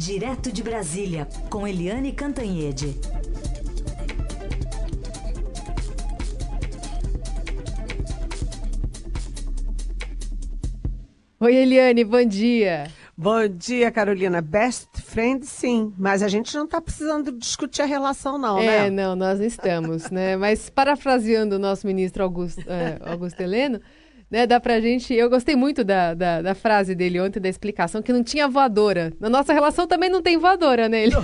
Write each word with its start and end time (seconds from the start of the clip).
Direto 0.00 0.50
de 0.50 0.62
Brasília, 0.62 1.28
com 1.50 1.68
Eliane 1.68 2.10
Cantanhede. 2.12 2.98
Oi, 11.38 11.54
Eliane, 11.54 12.02
bom 12.02 12.24
dia. 12.24 12.90
Bom 13.14 13.46
dia, 13.46 13.90
Carolina. 13.90 14.40
Best 14.40 14.88
friend, 15.02 15.44
sim, 15.44 15.92
mas 15.98 16.22
a 16.22 16.28
gente 16.28 16.56
não 16.56 16.64
está 16.64 16.80
precisando 16.80 17.30
discutir 17.32 17.82
a 17.82 17.84
relação, 17.84 18.38
não, 18.38 18.58
é, 18.58 18.66
né? 18.66 18.86
É, 18.86 18.90
não, 18.90 19.14
nós 19.14 19.38
não 19.38 19.46
estamos, 19.46 20.10
né? 20.10 20.34
Mas 20.34 20.70
parafraseando 20.70 21.56
o 21.56 21.58
nosso 21.58 21.86
ministro 21.86 22.22
Augusto, 22.22 22.62
é, 22.66 22.96
Augusto 23.04 23.38
Heleno, 23.38 23.78
né, 24.30 24.46
dá 24.46 24.60
pra 24.60 24.80
gente. 24.80 25.12
Eu 25.12 25.28
gostei 25.28 25.56
muito 25.56 25.82
da, 25.82 26.14
da, 26.14 26.40
da, 26.40 26.54
frase 26.54 26.94
dele 26.94 27.20
ontem, 27.20 27.40
da 27.40 27.48
explicação, 27.48 28.00
que 28.00 28.12
não 28.12 28.22
tinha 28.22 28.46
voadora. 28.46 29.12
Na 29.18 29.28
nossa 29.28 29.52
relação 29.52 29.86
também 29.86 30.08
não 30.08 30.22
tem 30.22 30.38
voadora, 30.38 30.88
né? 30.88 31.02
Ele... 31.02 31.16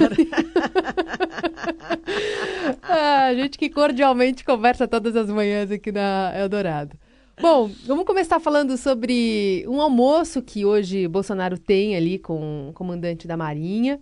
ah, 2.83 3.27
a 3.27 3.35
gente 3.35 3.57
que 3.57 3.71
cordialmente 3.71 4.45
conversa 4.45 4.89
todas 4.89 5.15
as 5.15 5.31
manhãs 5.31 5.71
aqui 5.71 5.93
na 5.93 6.33
Eldorado. 6.37 6.97
Bom, 7.41 7.71
vamos 7.85 8.07
começar 8.07 8.41
falando 8.41 8.77
sobre 8.79 9.65
um 9.69 9.81
almoço 9.81 10.43
que 10.43 10.65
hoje 10.65 11.07
Bolsonaro 11.07 11.59
tem 11.59 11.95
ali 11.95 12.19
com 12.19 12.71
o 12.71 12.73
comandante 12.73 13.29
da 13.29 13.37
Marinha. 13.37 14.01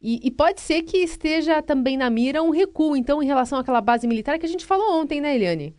E, 0.00 0.20
e, 0.22 0.30
pode 0.30 0.60
ser 0.60 0.82
que 0.82 0.98
esteja 0.98 1.60
também 1.60 1.96
na 1.96 2.08
mira 2.08 2.40
um 2.40 2.50
recuo, 2.50 2.94
então, 2.94 3.20
em 3.20 3.26
relação 3.26 3.58
àquela 3.58 3.80
base 3.80 4.06
militar 4.06 4.38
que 4.38 4.46
a 4.46 4.48
gente 4.48 4.64
falou 4.64 5.00
ontem, 5.00 5.20
né, 5.20 5.34
Eliane? 5.34 5.74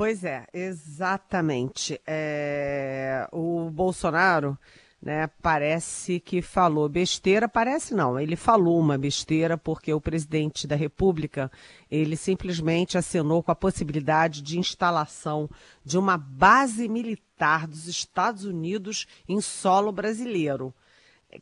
Pois 0.00 0.24
é, 0.24 0.46
exatamente. 0.54 2.00
É... 2.06 3.28
O 3.30 3.68
Bolsonaro 3.68 4.56
né? 5.02 5.28
Parece 5.40 6.20
que 6.20 6.42
falou 6.42 6.88
besteira, 6.88 7.48
parece 7.48 7.94
não, 7.94 8.20
ele 8.20 8.36
falou 8.36 8.78
uma 8.78 8.98
besteira 8.98 9.56
porque 9.56 9.92
o 9.94 10.00
presidente 10.00 10.66
da 10.66 10.76
República, 10.76 11.50
ele 11.90 12.16
simplesmente 12.16 12.98
assinou 12.98 13.42
com 13.42 13.50
a 13.50 13.56
possibilidade 13.56 14.42
de 14.42 14.58
instalação 14.58 15.48
de 15.84 15.96
uma 15.96 16.18
base 16.18 16.88
militar 16.88 17.66
dos 17.66 17.86
Estados 17.86 18.44
Unidos 18.44 19.06
em 19.26 19.40
solo 19.40 19.90
brasileiro. 19.90 20.74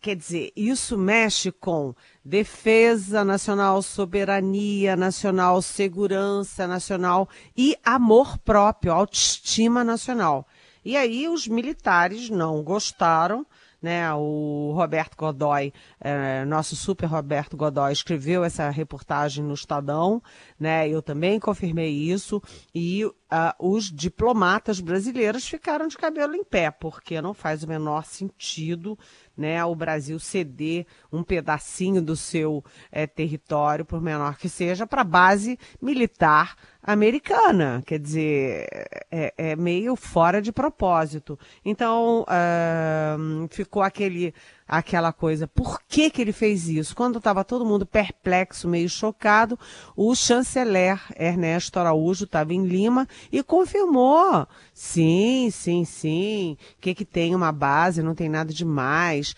Quer 0.03 0.17
dizer, 0.17 0.53
isso 0.55 0.99
mexe 0.99 1.51
com 1.51 1.95
defesa 2.23 3.25
nacional, 3.25 3.81
soberania 3.81 4.95
nacional, 4.95 5.63
segurança 5.63 6.67
nacional 6.67 7.27
e 7.57 7.75
amor 7.83 8.37
próprio, 8.39 8.93
autoestima 8.93 9.83
nacional. 9.83 10.47
E 10.85 10.95
aí 10.95 11.27
os 11.27 11.49
militares 11.49 12.29
não 12.29 12.63
gostaram, 12.63 13.47
né? 13.81 14.13
O 14.13 14.73
Roberto 14.75 15.17
Godoy, 15.17 15.73
é, 16.01 16.45
nosso 16.45 16.77
super 16.77 17.07
Roberto 17.07 17.57
Godoy, 17.57 17.93
escreveu 17.93 18.45
essa 18.45 18.69
reportagem 18.69 19.43
no 19.43 19.55
Estadão, 19.55 20.23
né? 20.61 20.89
Eu 20.89 21.01
também 21.01 21.41
confirmei 21.41 21.91
isso 21.91 22.43
e 22.75 23.05
uh, 23.33 23.55
os 23.59 23.91
diplomatas 23.91 24.81
brasileiros 24.81 25.47
ficaram 25.47 25.87
de 25.87 25.97
cabelo 25.97 26.35
em 26.35 26.45
pé, 26.45 26.71
porque 26.71 27.21
não 27.21 27.35
faz 27.35 27.63
o 27.63 27.69
menor 27.69 28.05
sentido, 28.05 28.99
né? 29.37 29.65
O 29.65 29.75
Brasil 29.75 30.19
ceder 30.19 30.87
um 31.13 31.23
pedacinho 31.23 32.03
do 32.03 32.17
seu 32.17 32.65
é, 32.91 33.07
território, 33.07 33.85
por 33.85 34.01
menor 34.01 34.37
que 34.37 34.49
seja, 34.49 34.87
para 34.87 35.05
base 35.05 35.59
militar 35.81 36.57
americana. 36.83 37.83
Quer 37.87 37.99
dizer, 37.99 38.67
é, 39.11 39.35
é, 39.37 39.57
meio 39.57 39.95
fora 39.95 40.41
de 40.41 40.51
propósito. 40.51 41.39
Então, 41.65 42.23
uh, 42.23 43.49
ficou 43.51 43.83
aquele 43.83 44.35
aquela 44.69 45.13
coisa, 45.15 45.49
por 45.49 45.81
que, 45.89 46.11
que 46.11 46.21
ele 46.21 46.33
fez 46.33 46.69
isso? 46.69 46.95
Quando 46.95 47.17
estava 47.17 47.43
todo 47.43 47.65
mundo 47.65 47.87
perplexo, 47.87 48.69
meio 48.69 48.89
chocado, 48.89 49.59
o 49.97 50.15
chanceler 50.15 51.01
Ernesto 51.19 51.81
Araújo 51.81 52.25
estava 52.25 52.53
em 52.53 52.67
Lima 52.67 53.09
e 53.33 53.43
confirmou, 53.43 54.47
sim, 54.75 55.49
sim, 55.51 55.87
sim, 55.87 56.59
que 56.81 56.95
que 56.95 57.05
tem 57.05 57.35
uma 57.35 57.51
base, 57.51 58.03
não 58.03 58.15
tem 58.15 58.29
nada 58.29 58.53
demais, 58.53 59.35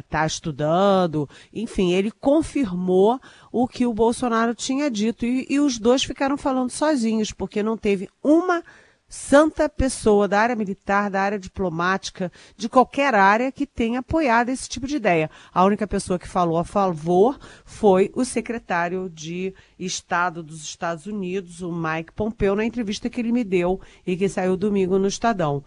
está 0.00 0.24
é, 0.24 0.26
estudando, 0.26 1.28
enfim, 1.54 1.92
ele 1.92 2.10
confirmou 2.10 3.20
o 3.52 3.68
que 3.68 3.86
o 3.86 3.94
Bolsonaro 3.94 4.54
tinha 4.54 4.90
dito 4.90 5.24
e, 5.24 5.46
e 5.48 5.60
os 5.60 5.78
dois 5.78 6.02
ficaram 6.02 6.36
falando 6.36 6.70
sozinhos, 6.70 7.30
porque 7.30 7.62
não 7.62 7.76
teve 7.76 8.08
uma 8.22 8.64
santa 9.10 9.68
pessoa 9.68 10.28
da 10.28 10.40
área 10.40 10.54
militar, 10.54 11.10
da 11.10 11.20
área 11.20 11.38
diplomática, 11.38 12.30
de 12.56 12.68
qualquer 12.68 13.12
área 13.12 13.50
que 13.50 13.66
tenha 13.66 13.98
apoiado 13.98 14.50
esse 14.50 14.68
tipo 14.68 14.86
de 14.86 14.96
ideia. 14.96 15.28
A 15.52 15.64
única 15.64 15.86
pessoa 15.86 16.16
que 16.16 16.28
falou 16.28 16.56
a 16.56 16.64
favor 16.64 17.36
foi 17.64 18.12
o 18.14 18.24
secretário 18.24 19.10
de 19.10 19.52
Estado 19.76 20.44
dos 20.44 20.62
Estados 20.62 21.06
Unidos, 21.06 21.60
o 21.60 21.72
Mike 21.72 22.12
Pompeo, 22.12 22.54
na 22.54 22.64
entrevista 22.64 23.10
que 23.10 23.20
ele 23.20 23.32
me 23.32 23.42
deu 23.42 23.80
e 24.06 24.16
que 24.16 24.28
saiu 24.28 24.56
domingo 24.56 24.96
no 24.96 25.08
Estadão. 25.08 25.64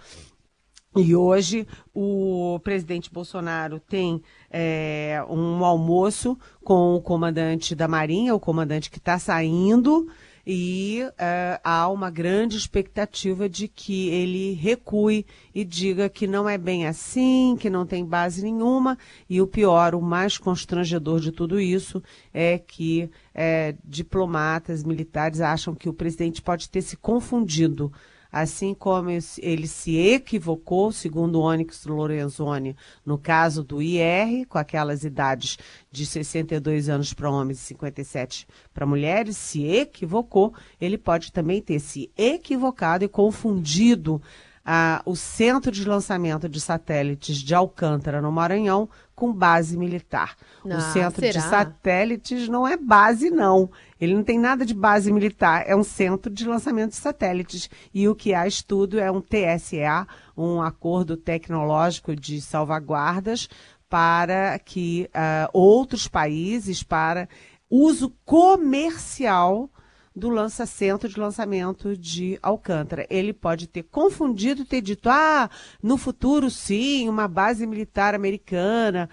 E 0.96 1.16
hoje 1.16 1.68
o 1.94 2.60
presidente 2.64 3.12
Bolsonaro 3.12 3.80
tem 3.80 4.22
é, 4.50 5.26
um 5.28 5.66
almoço 5.66 6.38
com 6.64 6.96
o 6.96 7.02
comandante 7.02 7.74
da 7.74 7.88
Marinha, 7.88 8.36
o 8.36 8.40
comandante 8.40 8.92
que 8.92 9.00
está 9.00 9.18
saindo 9.18 10.08
e 10.46 11.02
uh, 11.04 11.60
há 11.64 11.88
uma 11.90 12.10
grande 12.10 12.58
expectativa 12.58 13.48
de 13.48 13.68
que 13.68 14.10
ele 14.10 14.54
recue 14.54 15.26
e 15.56 15.64
diga 15.64 16.10
que 16.10 16.28
não 16.28 16.48
é 16.48 16.58
bem 16.58 16.86
assim, 16.86 17.56
que 17.58 17.70
não 17.70 17.86
tem 17.86 18.06
base 18.06 18.44
nenhuma, 18.44 18.98
e 19.30 19.42
o 19.42 19.48
pior, 19.48 19.96
o 19.96 20.02
mais 20.02 20.38
constrangedor 20.38 21.20
de 21.20 21.32
tudo 21.32 21.60
isso 21.60 22.04
é 22.34 22.58
que 22.58 23.10
é, 23.34 23.76
diplomatas 23.86 24.84
militares 24.84 25.40
acham 25.40 25.74
que 25.74 25.88
o 25.88 25.94
presidente 25.94 26.42
pode 26.42 26.70
ter 26.70 26.82
se 26.82 26.98
confundido 26.98 27.92
assim 28.34 28.74
como 28.74 29.12
ele 29.12 29.68
se 29.68 29.96
equivocou, 29.96 30.92
segundo 30.92 31.40
Onyx 31.40 31.86
Lorenzoni, 31.86 32.76
no 33.06 33.16
caso 33.16 33.64
do 33.64 33.80
IR, 33.80 34.48
com 34.48 34.58
aquelas 34.58 35.04
idades 35.04 35.60
de 35.92 36.04
62 36.04 36.90
anos 36.90 37.14
para 37.14 37.30
homens 37.30 37.60
e 37.60 37.66
57 37.66 38.48
para 38.74 38.88
mulheres, 38.88 39.38
se 39.38 39.64
equivocou, 39.68 40.52
ele 40.82 40.98
pode 40.98 41.32
também 41.32 41.62
ter 41.62 41.80
se 41.80 42.10
equivocado 42.18 43.06
e 43.06 43.08
confundido 43.08 44.20
ah, 44.66 45.02
o 45.06 45.16
centro 45.16 45.72
de 45.72 45.84
lançamento 45.86 46.48
de 46.48 46.62
satélites 46.62 47.38
de 47.38 47.54
Alcântara, 47.54 48.22
no 48.22 48.32
Maranhão, 48.32 48.90
com 49.14 49.34
base 49.34 49.78
militar. 49.78 50.36
o 50.64 50.72
ah, 50.72 50.80
centro 50.80 51.22
será? 51.22 51.42
de 51.42 51.50
satélites 51.50 52.48
não 52.48 52.68
é 52.68 52.78
base, 52.78 53.30
não. 53.30 53.70
Ele 54.00 54.16
não 54.16 54.24
tem 54.24 54.40
nada 54.40 54.66
de 54.66 54.74
base 54.74 55.12
militar, 55.12 55.64
é 55.68 55.76
um 55.76 55.84
centro 55.84 56.32
de 56.32 56.48
lançamento 56.48 56.92
de 56.92 56.98
satélites. 56.98 57.70
E 57.94 58.08
o 58.08 58.16
que 58.16 58.34
há 58.34 58.48
estudo 58.48 59.00
é 59.00 59.12
um 59.12 59.22
TSA, 59.22 60.08
um 60.36 60.62
acordo 60.62 61.18
tecnológico 61.18 62.16
de 62.16 62.42
salvaguardas 62.42 63.50
para 63.90 64.58
que 64.60 65.10
uh, 65.10 65.50
outros 65.54 66.08
países, 66.08 66.82
para 66.82 67.30
uso 67.70 68.12
comercial 68.26 69.70
do 70.16 70.30
lança-centro 70.30 71.10
de 71.10 71.20
lançamento 71.20 71.98
de 71.98 72.38
Alcântara. 72.42 73.06
Ele 73.10 73.34
pode 73.34 73.68
ter 73.68 73.84
confundido 73.84 74.62
e 74.62 74.66
ter 74.66 74.82
dito, 74.82 75.10
ah, 75.10 75.50
no 75.82 75.98
futuro 75.98 76.50
sim, 76.50 77.10
uma 77.10 77.28
base 77.28 77.66
militar 77.66 78.14
americana. 78.14 79.10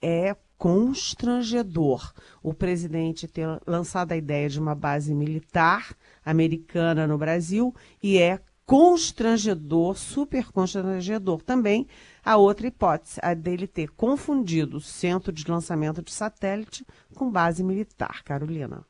É 0.00 0.36
constrangedor 0.56 2.12
o 2.42 2.54
presidente 2.54 3.28
ter 3.28 3.60
lançado 3.66 4.12
a 4.12 4.16
ideia 4.16 4.48
de 4.48 4.60
uma 4.60 4.74
base 4.74 5.14
militar 5.14 5.94
americana 6.24 7.06
no 7.06 7.18
Brasil 7.18 7.74
e 8.02 8.18
é 8.18 8.40
constrangedor, 8.64 9.96
super 9.96 10.50
constrangedor 10.50 11.42
também 11.42 11.86
a 12.24 12.36
outra 12.36 12.66
hipótese, 12.66 13.20
a 13.22 13.34
dele 13.34 13.66
ter 13.66 13.90
confundido 13.90 14.78
o 14.78 14.80
centro 14.80 15.30
de 15.30 15.46
lançamento 15.46 16.02
de 16.02 16.12
satélite 16.12 16.86
com 17.14 17.30
base 17.30 17.62
militar, 17.62 18.22
Carolina. 18.24 18.82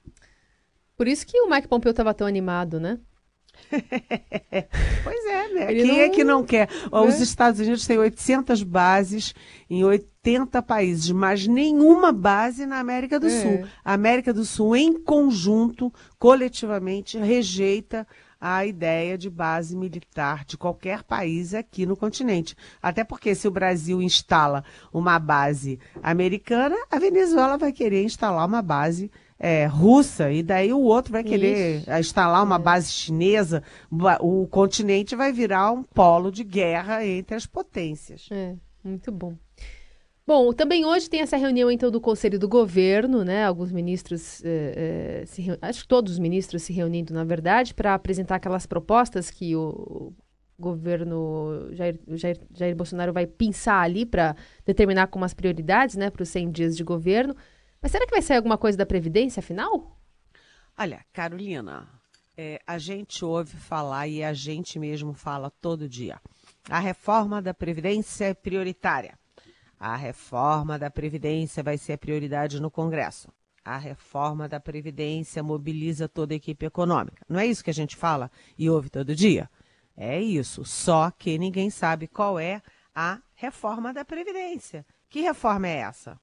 Por 0.96 1.08
isso 1.08 1.26
que 1.26 1.40
o 1.40 1.50
Mike 1.50 1.68
Pompeu 1.68 1.90
estava 1.90 2.14
tão 2.14 2.26
animado, 2.26 2.78
né? 2.78 2.98
pois 5.04 5.24
é, 5.26 5.48
né? 5.48 5.70
Ele 5.70 5.82
Quem 5.82 5.92
não... 5.92 6.00
é 6.00 6.08
que 6.08 6.24
não 6.24 6.44
quer? 6.44 6.68
Né? 6.68 7.00
Os 7.00 7.20
Estados 7.20 7.60
Unidos 7.60 7.86
têm 7.86 7.98
800 7.98 8.62
bases 8.62 9.34
em 9.68 9.84
80 9.84 10.60
países, 10.62 11.10
mas 11.10 11.46
nenhuma 11.46 12.12
base 12.12 12.66
na 12.66 12.78
América 12.78 13.18
do 13.18 13.26
é. 13.26 13.30
Sul. 13.30 13.66
A 13.84 13.92
América 13.92 14.32
do 14.32 14.44
Sul, 14.44 14.76
em 14.76 15.02
conjunto, 15.02 15.92
coletivamente, 16.18 17.18
rejeita 17.18 18.06
a 18.40 18.66
ideia 18.66 19.16
de 19.16 19.30
base 19.30 19.74
militar 19.74 20.44
de 20.44 20.58
qualquer 20.58 21.02
país 21.02 21.54
aqui 21.54 21.86
no 21.86 21.96
continente. 21.96 22.54
Até 22.82 23.02
porque 23.02 23.34
se 23.34 23.48
o 23.48 23.50
Brasil 23.50 24.02
instala 24.02 24.62
uma 24.92 25.18
base 25.18 25.80
americana, 26.02 26.76
a 26.90 26.98
Venezuela 26.98 27.56
vai 27.56 27.72
querer 27.72 28.04
instalar 28.04 28.46
uma 28.46 28.60
base 28.60 29.10
é, 29.44 29.66
russa, 29.66 30.32
e 30.32 30.42
daí 30.42 30.72
o 30.72 30.80
outro 30.80 31.12
vai 31.12 31.22
querer 31.22 31.84
instalar 32.00 32.42
uma 32.42 32.56
é. 32.56 32.58
base 32.58 32.90
chinesa, 32.90 33.62
o 34.20 34.46
continente 34.46 35.14
vai 35.14 35.34
virar 35.34 35.70
um 35.70 35.82
polo 35.82 36.32
de 36.32 36.42
guerra 36.42 37.04
entre 37.04 37.36
as 37.36 37.44
potências. 37.44 38.26
É, 38.32 38.54
muito 38.82 39.12
bom. 39.12 39.34
Bom, 40.26 40.54
também 40.54 40.86
hoje 40.86 41.10
tem 41.10 41.20
essa 41.20 41.36
reunião 41.36 41.70
então 41.70 41.90
do 41.90 42.00
Conselho 42.00 42.38
do 42.38 42.48
Governo, 42.48 43.22
né? 43.22 43.44
Alguns 43.44 43.70
ministros, 43.70 44.42
eh, 44.42 45.24
eh, 45.26 45.58
acho 45.60 45.82
que 45.82 45.88
todos 45.88 46.14
os 46.14 46.18
ministros 46.18 46.62
se 46.62 46.72
reunindo, 46.72 47.12
na 47.12 47.24
verdade, 47.24 47.74
para 47.74 47.92
apresentar 47.92 48.36
aquelas 48.36 48.64
propostas 48.64 49.30
que 49.30 49.54
o 49.54 50.14
governo 50.58 51.68
Jair, 51.72 52.00
Jair, 52.12 52.40
Jair 52.54 52.74
Bolsonaro 52.74 53.12
vai 53.12 53.26
pensar 53.26 53.82
ali 53.82 54.06
para 54.06 54.34
determinar 54.64 55.08
como 55.08 55.26
as 55.26 55.34
prioridades, 55.34 55.96
né, 55.96 56.08
para 56.08 56.22
os 56.22 56.30
100 56.30 56.50
dias 56.50 56.74
de 56.74 56.82
governo. 56.82 57.36
Mas 57.84 57.92
será 57.92 58.06
que 58.06 58.12
vai 58.12 58.22
sair 58.22 58.38
alguma 58.38 58.56
coisa 58.56 58.78
da 58.78 58.86
Previdência, 58.86 59.40
afinal? 59.40 60.00
Olha, 60.78 61.04
Carolina, 61.12 61.86
é, 62.34 62.58
a 62.66 62.78
gente 62.78 63.22
ouve 63.22 63.54
falar 63.58 64.08
e 64.08 64.24
a 64.24 64.32
gente 64.32 64.78
mesmo 64.78 65.12
fala 65.12 65.50
todo 65.50 65.86
dia. 65.86 66.18
A 66.70 66.78
reforma 66.78 67.42
da 67.42 67.52
Previdência 67.52 68.24
é 68.24 68.32
prioritária. 68.32 69.18
A 69.78 69.96
reforma 69.96 70.78
da 70.78 70.90
Previdência 70.90 71.62
vai 71.62 71.76
ser 71.76 71.92
a 71.92 71.98
prioridade 71.98 72.58
no 72.58 72.70
Congresso. 72.70 73.28
A 73.62 73.76
reforma 73.76 74.48
da 74.48 74.58
Previdência 74.58 75.42
mobiliza 75.42 76.08
toda 76.08 76.32
a 76.32 76.36
equipe 76.36 76.64
econômica. 76.64 77.22
Não 77.28 77.38
é 77.38 77.44
isso 77.44 77.62
que 77.62 77.68
a 77.68 77.74
gente 77.74 77.96
fala 77.96 78.30
e 78.56 78.70
ouve 78.70 78.88
todo 78.88 79.14
dia? 79.14 79.50
É 79.94 80.18
isso. 80.18 80.64
Só 80.64 81.10
que 81.10 81.36
ninguém 81.36 81.68
sabe 81.68 82.08
qual 82.08 82.38
é 82.38 82.62
a 82.94 83.20
reforma 83.34 83.92
da 83.92 84.06
Previdência. 84.06 84.86
Que 85.10 85.20
reforma 85.20 85.68
é 85.68 85.80
essa? 85.80 86.18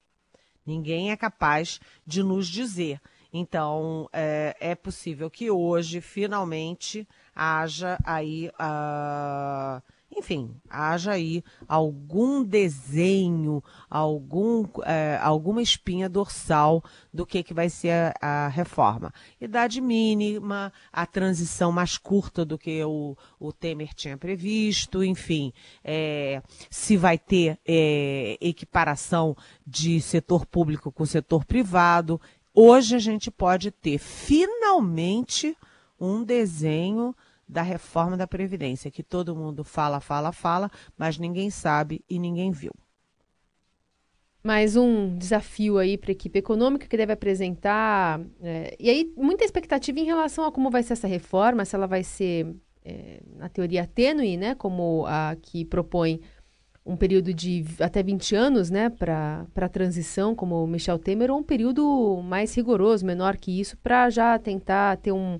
Ninguém 0.65 1.11
é 1.11 1.17
capaz 1.17 1.79
de 2.05 2.23
nos 2.23 2.47
dizer. 2.47 2.99
Então, 3.33 4.09
é, 4.11 4.55
é 4.59 4.75
possível 4.75 5.29
que 5.29 5.49
hoje, 5.49 6.01
finalmente, 6.01 7.07
haja 7.35 7.97
aí. 8.03 8.49
Uh, 8.49 9.81
enfim, 10.21 10.55
haja 10.69 11.13
aí 11.13 11.43
algum 11.67 12.43
desenho, 12.43 13.63
algum, 13.89 14.67
é, 14.85 15.17
alguma 15.19 15.63
espinha 15.63 16.07
dorsal 16.07 16.83
do 17.11 17.25
que, 17.25 17.41
que 17.41 17.55
vai 17.55 17.69
ser 17.69 18.13
a, 18.21 18.45
a, 18.45 18.47
reforma. 18.47 19.11
Idade 19.41 19.81
mínima, 19.81 20.71
a 20.93 21.07
transição 21.07 21.71
mais 21.71 21.97
curta 21.97 22.45
do 22.45 22.55
que 22.55 22.83
o, 22.83 23.17
o 23.39 23.51
Temer 23.51 23.95
tinha 23.95 24.15
previsto, 24.15 25.03
enfim, 25.03 25.51
é, 25.83 26.43
se 26.69 26.95
vai 26.95 27.17
ter 27.17 27.57
é, 27.65 28.37
equiparação 28.39 29.35
de 29.65 29.99
setor 30.01 30.45
público 30.45 30.91
com 30.91 31.03
setor 31.03 31.45
privado. 31.45 32.21
Hoje 32.53 32.95
a 32.95 32.99
gente 32.99 33.31
pode 33.31 33.71
ter 33.71 33.97
finalmente 33.97 35.57
um 35.99 36.23
desenho 36.23 37.15
da 37.51 37.61
reforma 37.61 38.15
da 38.15 38.25
Previdência, 38.25 38.89
que 38.89 39.03
todo 39.03 39.35
mundo 39.35 39.61
fala, 39.61 39.99
fala, 39.99 40.31
fala, 40.31 40.71
mas 40.97 41.17
ninguém 41.17 41.49
sabe 41.49 42.01
e 42.09 42.17
ninguém 42.17 42.49
viu. 42.49 42.71
Mais 44.41 44.77
um 44.77 45.17
desafio 45.17 45.77
aí 45.77 45.97
para 45.97 46.11
a 46.11 46.13
equipe 46.13 46.39
econômica 46.39 46.87
que 46.87 46.95
deve 46.95 47.11
apresentar. 47.11 48.21
É, 48.41 48.75
e 48.79 48.89
aí, 48.89 49.13
muita 49.17 49.43
expectativa 49.43 49.99
em 49.99 50.05
relação 50.05 50.45
a 50.45 50.51
como 50.51 50.71
vai 50.71 50.81
ser 50.81 50.93
essa 50.93 51.07
reforma, 51.07 51.65
se 51.65 51.75
ela 51.75 51.85
vai 51.85 52.03
ser, 52.03 52.55
é, 52.83 53.21
na 53.35 53.49
teoria, 53.49 53.85
tênue, 53.85 54.37
né? 54.37 54.55
Como 54.55 55.05
a 55.05 55.35
que 55.39 55.65
propõe 55.65 56.21
um 56.83 56.95
período 56.95 57.33
de 57.33 57.63
até 57.79 58.01
20 58.01 58.33
anos, 58.33 58.71
né, 58.71 58.89
para 58.89 59.45
a 59.55 59.69
transição, 59.69 60.33
como 60.33 60.63
o 60.63 60.67
Michel 60.67 60.97
Temer, 60.97 61.29
ou 61.29 61.37
um 61.37 61.43
período 61.43 62.19
mais 62.23 62.55
rigoroso, 62.55 63.05
menor 63.05 63.37
que 63.37 63.59
isso, 63.59 63.77
para 63.77 64.09
já 64.09 64.39
tentar 64.39 64.97
ter 64.97 65.11
um, 65.11 65.37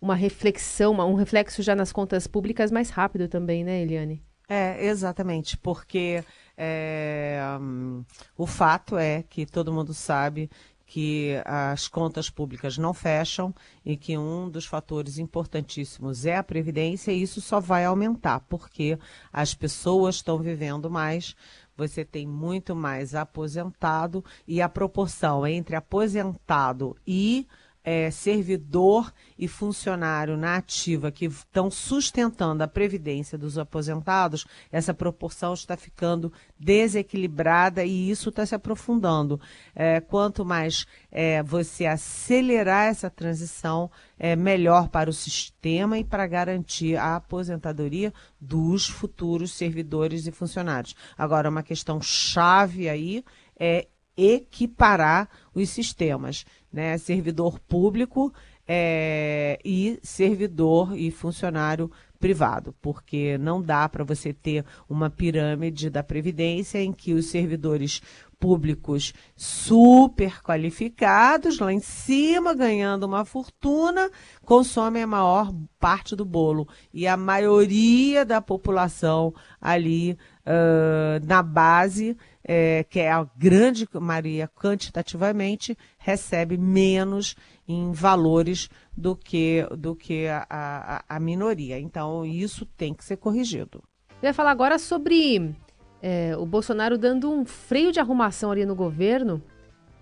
uma 0.00 0.14
reflexão, 0.14 0.94
um 0.94 1.14
reflexo 1.14 1.62
já 1.62 1.74
nas 1.74 1.92
contas 1.92 2.26
públicas 2.26 2.70
mais 2.70 2.90
rápido 2.90 3.28
também, 3.28 3.64
né, 3.64 3.82
Eliane? 3.82 4.22
É, 4.48 4.86
exatamente, 4.86 5.58
porque 5.58 6.24
é, 6.56 7.40
um, 7.60 8.02
o 8.36 8.46
fato 8.46 8.96
é 8.96 9.22
que 9.22 9.44
todo 9.44 9.72
mundo 9.72 9.92
sabe 9.92 10.50
que 10.88 11.34
as 11.44 11.86
contas 11.86 12.30
públicas 12.30 12.78
não 12.78 12.94
fecham 12.94 13.54
e 13.84 13.94
que 13.94 14.16
um 14.16 14.48
dos 14.48 14.64
fatores 14.64 15.18
importantíssimos 15.18 16.24
é 16.24 16.36
a 16.36 16.42
previdência 16.42 17.12
e 17.12 17.20
isso 17.20 17.42
só 17.42 17.60
vai 17.60 17.84
aumentar 17.84 18.40
porque 18.48 18.98
as 19.30 19.52
pessoas 19.52 20.14
estão 20.14 20.38
vivendo 20.38 20.90
mais, 20.90 21.36
você 21.76 22.06
tem 22.06 22.26
muito 22.26 22.74
mais 22.74 23.14
aposentado 23.14 24.24
e 24.46 24.62
a 24.62 24.68
proporção 24.68 25.46
entre 25.46 25.76
aposentado 25.76 26.96
e 27.06 27.46
é, 27.82 28.10
servidor 28.10 29.12
e 29.38 29.48
funcionário 29.48 30.36
na 30.36 30.56
ativa 30.56 31.10
que 31.10 31.26
estão 31.26 31.70
sustentando 31.70 32.62
a 32.62 32.68
previdência 32.68 33.38
dos 33.38 33.58
aposentados, 33.58 34.46
essa 34.70 34.92
proporção 34.92 35.54
está 35.54 35.76
ficando 35.76 36.32
desequilibrada 36.58 37.84
e 37.84 38.10
isso 38.10 38.28
está 38.28 38.44
se 38.44 38.54
aprofundando. 38.54 39.40
É, 39.74 40.00
quanto 40.00 40.44
mais 40.44 40.86
é, 41.10 41.42
você 41.42 41.86
acelerar 41.86 42.86
essa 42.86 43.08
transição, 43.08 43.90
é 44.18 44.34
melhor 44.34 44.88
para 44.88 45.08
o 45.08 45.12
sistema 45.12 45.98
e 45.98 46.04
para 46.04 46.26
garantir 46.26 46.96
a 46.96 47.16
aposentadoria 47.16 48.12
dos 48.40 48.86
futuros 48.86 49.52
servidores 49.52 50.26
e 50.26 50.32
funcionários. 50.32 50.94
Agora, 51.16 51.48
uma 51.48 51.62
questão 51.62 52.00
chave 52.00 52.88
aí 52.88 53.24
é 53.58 53.86
equiparar 54.18 55.28
os 55.54 55.70
sistemas, 55.70 56.44
né? 56.72 56.96
Servidor 56.98 57.58
público 57.60 58.32
é, 58.66 59.58
e 59.64 59.98
servidor 60.02 60.96
e 60.96 61.10
funcionário 61.10 61.90
privado, 62.18 62.74
porque 62.82 63.38
não 63.38 63.62
dá 63.62 63.88
para 63.88 64.04
você 64.04 64.32
ter 64.32 64.64
uma 64.88 65.08
pirâmide 65.08 65.88
da 65.88 66.02
Previdência 66.02 66.82
em 66.82 66.92
que 66.92 67.14
os 67.14 67.26
servidores 67.26 68.02
públicos 68.38 69.12
super 69.36 70.40
qualificados, 70.42 71.58
lá 71.58 71.72
em 71.72 71.80
cima, 71.80 72.54
ganhando 72.54 73.04
uma 73.04 73.24
fortuna, 73.24 74.10
consomem 74.44 75.02
a 75.02 75.06
maior 75.06 75.52
parte 75.78 76.14
do 76.14 76.24
bolo. 76.24 76.68
E 76.92 77.06
a 77.06 77.16
maioria 77.16 78.24
da 78.24 78.40
população 78.40 79.34
ali 79.60 80.12
uh, 80.46 81.24
na 81.26 81.42
base 81.42 82.16
é, 82.48 82.82
que 82.88 82.98
é 82.98 83.12
a 83.12 83.28
grande 83.36 83.86
maioria 83.92 84.48
quantitativamente, 84.48 85.76
recebe 85.98 86.56
menos 86.56 87.36
em 87.68 87.92
valores 87.92 88.70
do 88.96 89.14
que, 89.14 89.66
do 89.76 89.94
que 89.94 90.26
a, 90.26 90.46
a, 90.48 91.16
a 91.16 91.20
minoria. 91.20 91.78
Então, 91.78 92.24
isso 92.24 92.64
tem 92.64 92.94
que 92.94 93.04
ser 93.04 93.18
corrigido. 93.18 93.82
Eu 94.22 94.28
ia 94.28 94.34
falar 94.34 94.50
agora 94.50 94.78
sobre 94.78 95.54
é, 96.02 96.34
o 96.38 96.46
Bolsonaro 96.46 96.96
dando 96.96 97.30
um 97.30 97.44
freio 97.44 97.92
de 97.92 98.00
arrumação 98.00 98.50
ali 98.50 98.64
no 98.64 98.74
governo 98.74 99.42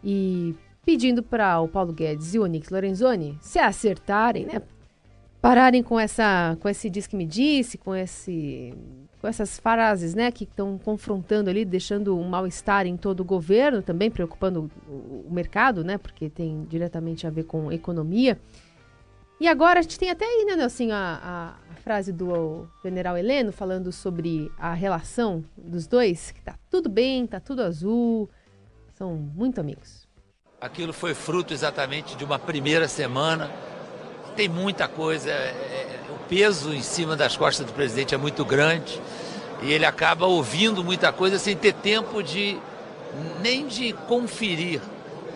e 0.04 0.54
pedindo 0.84 1.24
para 1.24 1.60
o 1.60 1.66
Paulo 1.66 1.92
Guedes 1.92 2.32
e 2.32 2.38
o 2.38 2.44
Onix 2.44 2.70
Lorenzoni 2.70 3.36
se 3.40 3.58
acertarem, 3.58 4.46
né? 4.46 4.62
Pararem 5.42 5.82
com 5.82 5.98
essa, 5.98 6.56
com 6.60 6.68
esse 6.68 6.88
diz 6.88 7.06
que 7.06 7.16
me 7.16 7.26
disse, 7.26 7.76
com 7.76 7.94
esse 7.94 8.72
com 9.26 9.30
essas 9.30 9.58
frases, 9.58 10.14
né, 10.14 10.30
que 10.30 10.44
estão 10.44 10.78
confrontando 10.78 11.50
ali, 11.50 11.64
deixando 11.64 12.16
um 12.16 12.28
mal-estar 12.28 12.86
em 12.86 12.96
todo 12.96 13.20
o 13.20 13.24
governo, 13.24 13.82
também 13.82 14.08
preocupando 14.08 14.70
o, 14.86 15.26
o, 15.26 15.28
mercado, 15.28 15.82
né, 15.82 15.98
porque 15.98 16.30
tem 16.30 16.64
diretamente 16.70 17.26
a 17.26 17.30
ver 17.30 17.42
com 17.42 17.72
economia. 17.72 18.38
E 19.40 19.48
agora 19.48 19.80
a 19.80 19.82
gente 19.82 19.98
tem 19.98 20.10
até 20.10 20.24
aí, 20.24 20.44
né, 20.44 20.54
Nelson, 20.54 20.92
a, 20.92 21.56
a, 21.72 21.74
frase 21.82 22.12
do 22.12 22.68
general 22.84 23.16
Heleno 23.16 23.50
falando 23.50 23.90
sobre 23.90 24.50
a 24.58 24.72
relação 24.74 25.44
dos 25.56 25.88
dois, 25.88 26.30
que 26.30 26.40
tá 26.40 26.56
tudo 26.70 26.88
bem, 26.88 27.26
tá 27.26 27.40
tudo 27.40 27.62
azul, 27.62 28.30
são 28.94 29.14
muito 29.14 29.60
amigos. 29.60 30.06
Aquilo 30.60 30.92
foi 30.92 31.14
fruto 31.14 31.52
exatamente 31.52 32.16
de 32.16 32.24
uma 32.24 32.38
primeira 32.38 32.86
semana. 32.86 33.50
Tem 34.36 34.48
muita 34.48 34.86
coisa. 34.86 35.30
É, 35.30 35.32
é 35.32 35.96
peso 36.28 36.72
em 36.72 36.82
cima 36.82 37.16
das 37.16 37.36
costas 37.36 37.66
do 37.66 37.72
presidente 37.72 38.14
é 38.14 38.18
muito 38.18 38.44
grande 38.44 39.00
e 39.62 39.72
ele 39.72 39.84
acaba 39.84 40.26
ouvindo 40.26 40.84
muita 40.84 41.12
coisa 41.12 41.38
sem 41.38 41.56
ter 41.56 41.72
tempo 41.72 42.22
de 42.22 42.58
nem 43.40 43.66
de 43.66 43.92
conferir 43.92 44.80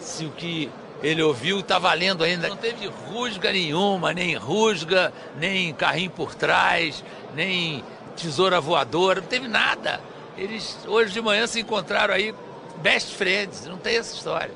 se 0.00 0.24
o 0.24 0.30
que 0.30 0.70
ele 1.02 1.22
ouviu 1.22 1.60
está 1.60 1.78
valendo 1.78 2.22
ainda. 2.22 2.48
Não 2.48 2.56
teve 2.56 2.86
rusga 2.86 3.52
nenhuma, 3.52 4.12
nem 4.12 4.34
rusga, 4.34 5.12
nem 5.38 5.72
carrinho 5.72 6.10
por 6.10 6.34
trás, 6.34 7.02
nem 7.34 7.82
tesoura 8.16 8.60
voadora, 8.60 9.20
não 9.20 9.28
teve 9.28 9.48
nada. 9.48 10.00
Eles 10.36 10.78
hoje 10.86 11.12
de 11.12 11.20
manhã 11.20 11.46
se 11.46 11.60
encontraram 11.60 12.14
aí 12.14 12.34
best 12.82 13.14
friends, 13.14 13.66
não 13.66 13.78
tem 13.78 13.96
essa 13.96 14.14
história. 14.14 14.54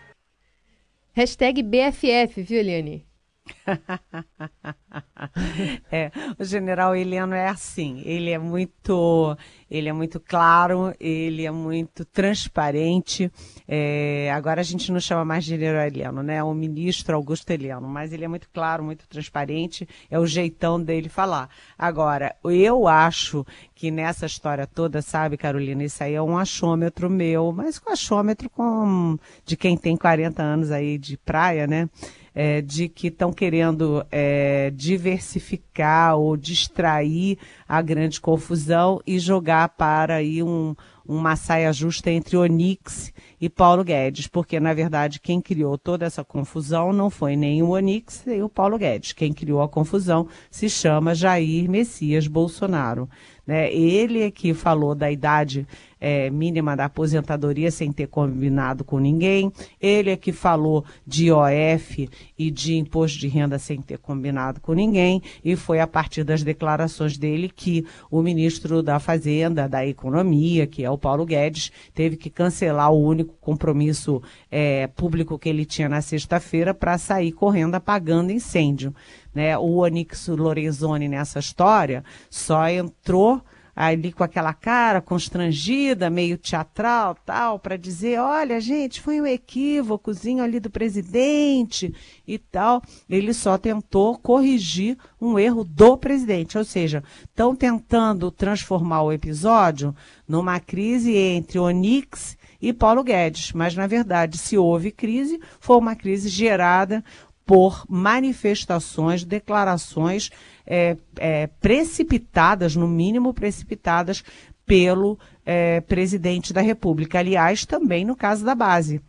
Hashtag 1.13 1.63
BFF, 1.63 2.43
viu, 2.43 2.59
Eliane? 2.59 3.07
é, 5.93 6.11
o 6.39 6.45
general 6.45 6.97
Heleno 6.97 7.35
é 7.35 7.49
assim, 7.49 8.01
ele 8.05 8.31
é 8.31 8.39
muito, 8.39 9.37
ele 9.71 9.89
é 9.89 9.93
muito 9.93 10.19
claro, 10.19 10.95
ele 10.99 11.45
é 11.45 11.51
muito 11.51 12.05
transparente. 12.05 13.31
É, 13.69 14.31
agora 14.33 14.61
a 14.61 14.65
gente 14.65 14.91
não 14.91 15.01
chama 15.01 15.25
mais 15.25 15.45
general 15.45 15.87
Heleno, 15.87 16.23
né? 16.23 16.37
É 16.37 16.43
o 16.43 16.55
ministro 16.55 17.17
Augusto 17.17 17.51
Heleno, 17.51 17.89
mas 17.89 18.13
ele 18.13 18.25
é 18.25 18.29
muito 18.29 18.49
claro, 18.53 18.83
muito 18.83 19.07
transparente, 19.09 19.89
é 20.11 20.19
o 20.19 20.27
jeitão 20.27 20.83
dele 20.83 21.09
falar. 21.09 21.49
Agora, 21.79 22.35
eu 22.45 22.89
acho 22.89 23.47
que 23.75 23.91
nessa 23.91 24.27
história 24.27 24.67
toda, 24.67 25.03
sabe, 25.03 25.37
Carolina, 25.37 25.85
isso 25.85 26.03
aí 26.03 26.15
é 26.15 26.23
um 26.23 26.39
achômetro 26.39 27.11
meu, 27.11 27.53
mas 27.53 27.79
com 27.79 27.93
achômetro 27.93 28.49
com, 28.49 29.19
de 29.45 29.57
quem 29.57 29.77
tem 29.77 29.97
40 29.97 30.43
anos 30.43 30.71
aí 30.71 30.97
de 30.97 31.17
praia, 31.19 31.67
né? 31.67 31.89
É, 32.35 32.61
de 32.61 32.89
que 32.89 33.09
estão 33.09 33.33
querendo 33.33 34.05
é, 34.11 34.71
diversificar 34.75 36.17
ou 36.17 36.37
distrair 36.37 37.39
a 37.69 37.81
grande 37.83 38.21
confusão 38.21 39.01
e 39.07 39.19
jogar 39.19 39.71
para 39.71 40.17
aí 40.17 40.43
um, 40.43 40.75
uma 41.07 41.37
saia 41.37 41.73
justa 41.73 42.11
entre 42.11 42.37
Onix 42.37 43.13
e 43.41 43.49
Paulo 43.49 43.85
Guedes, 43.85 44.27
porque 44.27 44.59
na 44.59 44.73
verdade 44.73 45.21
quem 45.21 45.41
criou 45.41 45.77
toda 45.77 46.07
essa 46.07 46.25
confusão 46.25 46.93
não 46.93 47.11
foi 47.11 47.37
nem 47.37 47.63
o 47.63 47.71
Onix 47.71 48.23
nem 48.27 48.43
o 48.43 48.49
Paulo 48.49 48.79
Guedes. 48.79 49.13
Quem 49.13 49.33
criou 49.33 49.61
a 49.61 49.69
confusão 49.69 50.27
se 50.51 50.69
chama 50.69 51.15
Jair 51.15 51.69
Messias 51.69 52.27
Bolsonaro. 52.27 53.09
Né? 53.47 53.73
Ele 53.75 54.23
é 54.23 54.31
que 54.31 54.55
falou 54.55 54.95
da 54.95 55.11
idade 55.11 55.67
é, 56.01 56.31
mínima 56.31 56.77
da 56.77 56.87
aposentadoria 56.87 57.71
sem 57.71 57.93
ter 57.93 58.07
combinado 58.09 58.85
com 58.85 58.99
ninguém. 58.99 59.53
Ele 59.81 60.11
é 60.11 60.17
que 60.17 60.33
falou 60.33 60.85
de 61.07 61.27
IOF 61.27 62.09
e 62.39 62.51
de 62.51 62.77
imposto 62.77 63.19
de 63.19 63.29
renda 63.29 63.59
sem 63.59 63.81
ter 63.81 63.99
combinado 63.99 64.61
com 64.61 64.73
ninguém. 64.73 65.23
E 65.45 65.57
foi 65.57 65.81
a 65.81 65.87
partir 65.87 66.25
das 66.25 66.43
declarações 66.43 67.19
dele 67.19 67.51
que 67.55 67.87
o 68.11 68.23
ministro 68.23 68.83
da 68.83 68.99
Fazenda, 68.99 69.69
da 69.69 69.87
Economia, 69.87 70.67
que 70.67 70.85
é 70.85 70.91
o 70.91 70.99
Paulo 70.99 71.25
Guedes, 71.25 71.71
teve 71.95 72.17
que 72.17 72.31
cancelar 72.31 72.93
o 72.93 73.03
único 73.03 73.35
compromisso 73.41 74.23
é, 74.51 74.87
público 74.89 75.39
que 75.39 75.49
ele 75.49 75.65
tinha 75.65 75.89
na 75.89 76.01
sexta-feira 76.01 76.75
para 76.75 76.99
sair 76.99 77.33
correndo 77.33 77.75
apagando 77.75 78.33
incêndio. 78.33 78.95
Né? 79.35 79.57
O 79.59 79.77
Onix 79.77 80.29
Lorenzoni 80.29 81.09
nessa 81.09 81.39
história 81.39 82.05
só 82.31 82.69
entrou 82.69 83.43
ali 83.75 84.13
com 84.13 84.23
aquela 84.23 84.55
cara 84.55 85.01
constrangida, 85.01 86.09
meio 86.09 86.39
teatral, 86.39 87.17
tal, 87.25 87.59
para 87.59 87.77
dizer, 87.77 88.21
olha, 88.21 88.61
gente, 88.61 89.01
foi 89.01 89.21
um 89.21 89.27
equívocozinho 89.27 90.43
ali 90.43 90.61
do 90.61 90.71
presidente 90.71 91.93
e 92.27 92.39
tal. 92.39 92.83
Ele 93.09 93.35
só 93.35 93.59
tentou 93.59 94.19
corrigir 94.19 94.97
um 95.21 95.39
erro 95.39 95.65
do 95.65 95.97
presidente, 95.97 96.57
ou 96.57 96.65
seja, 96.65 97.03
estão 97.25 97.55
tentando 97.57 98.31
transformar 98.31 99.03
o 99.03 99.13
episódio 99.13 99.95
numa 100.29 100.61
crise 100.61 101.17
entre 101.17 101.59
Onix 101.59 102.37
e 102.61 102.73
Paulo 102.73 103.03
Guedes, 103.03 103.53
mas 103.53 103.75
na 103.75 103.87
verdade, 103.87 104.39
se 104.39 104.57
houve 104.57 104.91
crise, 104.91 105.39
foi 105.61 105.77
uma 105.77 105.95
crise 105.95 106.29
gerada 106.29 107.05
por 107.45 107.85
manifestações, 107.89 109.25
declarações 109.25 110.31
é, 110.67 110.97
é, 111.17 111.47
precipitadas, 111.47 112.75
no 112.75 112.89
mínimo 112.89 113.35
precipitadas, 113.35 114.25
pelo 114.67 115.19
é, 115.45 115.81
presidente 115.83 116.53
da 116.53 116.61
República. 116.61 117.19
Aliás, 117.19 117.67
também 117.67 118.05
no 118.05 118.17
caso 118.17 118.45
da 118.45 118.55
base. 118.55 119.01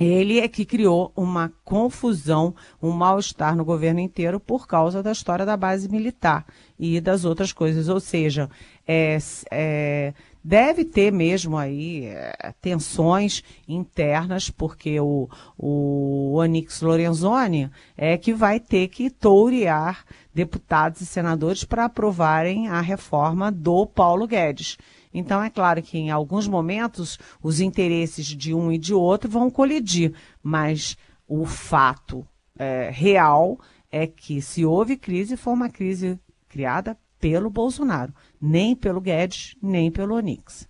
Ele 0.00 0.40
é 0.40 0.48
que 0.48 0.64
criou 0.64 1.12
uma 1.14 1.52
confusão, 1.64 2.54
um 2.82 2.90
mal-estar 2.90 3.54
no 3.54 3.64
governo 3.64 4.00
inteiro 4.00 4.40
por 4.40 4.66
causa 4.66 5.02
da 5.02 5.12
história 5.12 5.46
da 5.46 5.56
base 5.56 5.88
militar 5.88 6.44
e 6.78 7.00
das 7.00 7.24
outras 7.24 7.52
coisas. 7.52 7.88
Ou 7.88 8.00
seja, 8.00 8.50
é, 8.88 9.18
é, 9.50 10.14
deve 10.42 10.84
ter 10.84 11.12
mesmo 11.12 11.56
aí 11.56 12.06
é, 12.06 12.52
tensões 12.60 13.42
internas, 13.68 14.50
porque 14.50 14.98
o, 15.00 15.28
o 15.56 16.34
Onix 16.34 16.80
Lorenzoni 16.80 17.70
é 17.96 18.16
que 18.16 18.32
vai 18.32 18.58
ter 18.58 18.88
que 18.88 19.10
tourear 19.10 20.04
deputados 20.34 21.00
e 21.00 21.06
senadores 21.06 21.64
para 21.64 21.84
aprovarem 21.84 22.68
a 22.68 22.80
reforma 22.80 23.52
do 23.52 23.86
Paulo 23.86 24.26
Guedes. 24.26 24.78
Então, 25.14 25.42
é 25.42 25.50
claro 25.50 25.82
que 25.82 25.98
em 25.98 26.10
alguns 26.10 26.48
momentos 26.48 27.18
os 27.42 27.60
interesses 27.60 28.26
de 28.26 28.54
um 28.54 28.72
e 28.72 28.78
de 28.78 28.94
outro 28.94 29.30
vão 29.30 29.50
colidir, 29.50 30.14
mas 30.42 30.96
o 31.28 31.44
fato 31.44 32.26
é, 32.58 32.90
real 32.90 33.58
é 33.90 34.06
que 34.06 34.40
se 34.40 34.64
houve 34.64 34.96
crise, 34.96 35.36
foi 35.36 35.52
uma 35.52 35.68
crise 35.68 36.18
criada 36.48 36.96
pelo 37.20 37.50
Bolsonaro, 37.50 38.12
nem 38.42 38.74
pelo 38.74 39.00
Guedes, 39.00 39.54
nem 39.62 39.90
pelo 39.90 40.16
Onix. 40.16 40.68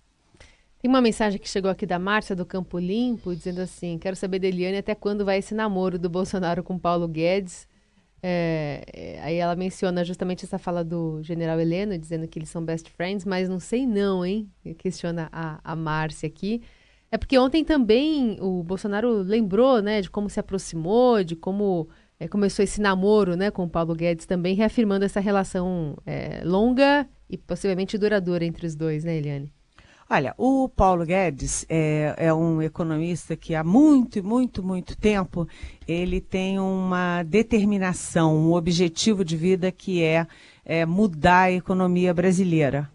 Tem 0.79 0.89
uma 0.89 1.01
mensagem 1.01 1.39
que 1.39 1.49
chegou 1.49 1.71
aqui 1.71 1.85
da 1.85 1.97
Márcia 1.97 2.35
do 2.35 2.45
Campo 2.45 2.77
Limpo, 2.77 3.33
dizendo 3.33 3.61
assim: 3.61 3.97
quero 3.97 4.15
saber 4.15 4.37
da 4.39 4.47
Eliane 4.47 4.77
até 4.77 4.93
quando 4.93 5.25
vai 5.25 5.39
esse 5.39 5.55
namoro 5.55 5.97
do 5.97 6.09
Bolsonaro 6.09 6.61
com 6.61 6.77
Paulo 6.77 7.07
Guedes. 7.07 7.67
É, 8.21 8.83
é, 8.93 9.21
aí 9.21 9.35
ela 9.35 9.55
menciona 9.55 10.03
justamente 10.05 10.45
essa 10.45 10.57
fala 10.57 10.83
do 10.83 11.21
general 11.23 11.59
Heleno, 11.59 11.97
dizendo 11.97 12.27
que 12.27 12.39
eles 12.39 12.49
são 12.49 12.63
best 12.63 12.89
friends, 12.91 13.25
mas 13.25 13.49
não 13.49 13.59
sei 13.59 13.85
não, 13.87 14.25
hein? 14.25 14.49
Questiona 14.77 15.29
a, 15.31 15.59
a 15.63 15.75
Márcia 15.75 16.27
aqui. 16.27 16.61
É 17.11 17.17
porque 17.17 17.37
ontem 17.37 17.63
também 17.63 18.37
o 18.41 18.63
Bolsonaro 18.63 19.21
lembrou, 19.21 19.81
né, 19.81 20.01
de 20.01 20.09
como 20.09 20.29
se 20.29 20.39
aproximou, 20.39 21.23
de 21.23 21.35
como 21.35 21.87
é, 22.19 22.27
começou 22.27 22.63
esse 22.63 22.81
namoro, 22.81 23.35
né, 23.35 23.51
com 23.51 23.65
o 23.65 23.69
Paulo 23.69 23.93
Guedes 23.93 24.25
também, 24.25 24.55
reafirmando 24.55 25.05
essa 25.05 25.19
relação 25.19 25.95
é, 26.05 26.41
longa 26.43 27.07
e 27.33 27.37
possivelmente 27.37 27.97
duradoura 27.97 28.45
entre 28.45 28.67
os 28.67 28.75
dois, 28.75 29.03
né, 29.03 29.17
Eliane? 29.17 29.51
Olha, 30.07 30.35
o 30.37 30.69
Paulo 30.69 31.03
Guedes 31.03 31.65
é, 31.67 32.13
é, 32.17 32.33
um 32.33 32.61
economista 32.61 33.35
que 33.35 33.55
há 33.55 33.63
muito, 33.63 34.23
muito, 34.23 34.61
muito 34.61 34.95
tempo 34.95 35.47
ele 35.87 36.21
tem 36.21 36.59
uma 36.59 37.23
determinação, 37.23 38.37
um 38.37 38.53
objetivo 38.53 39.25
de 39.25 39.35
vida 39.35 39.71
que 39.71 40.03
é, 40.03 40.27
é 40.63 40.85
mudar 40.85 41.43
a 41.43 41.51
economia 41.51 42.13
brasileira. 42.13 42.87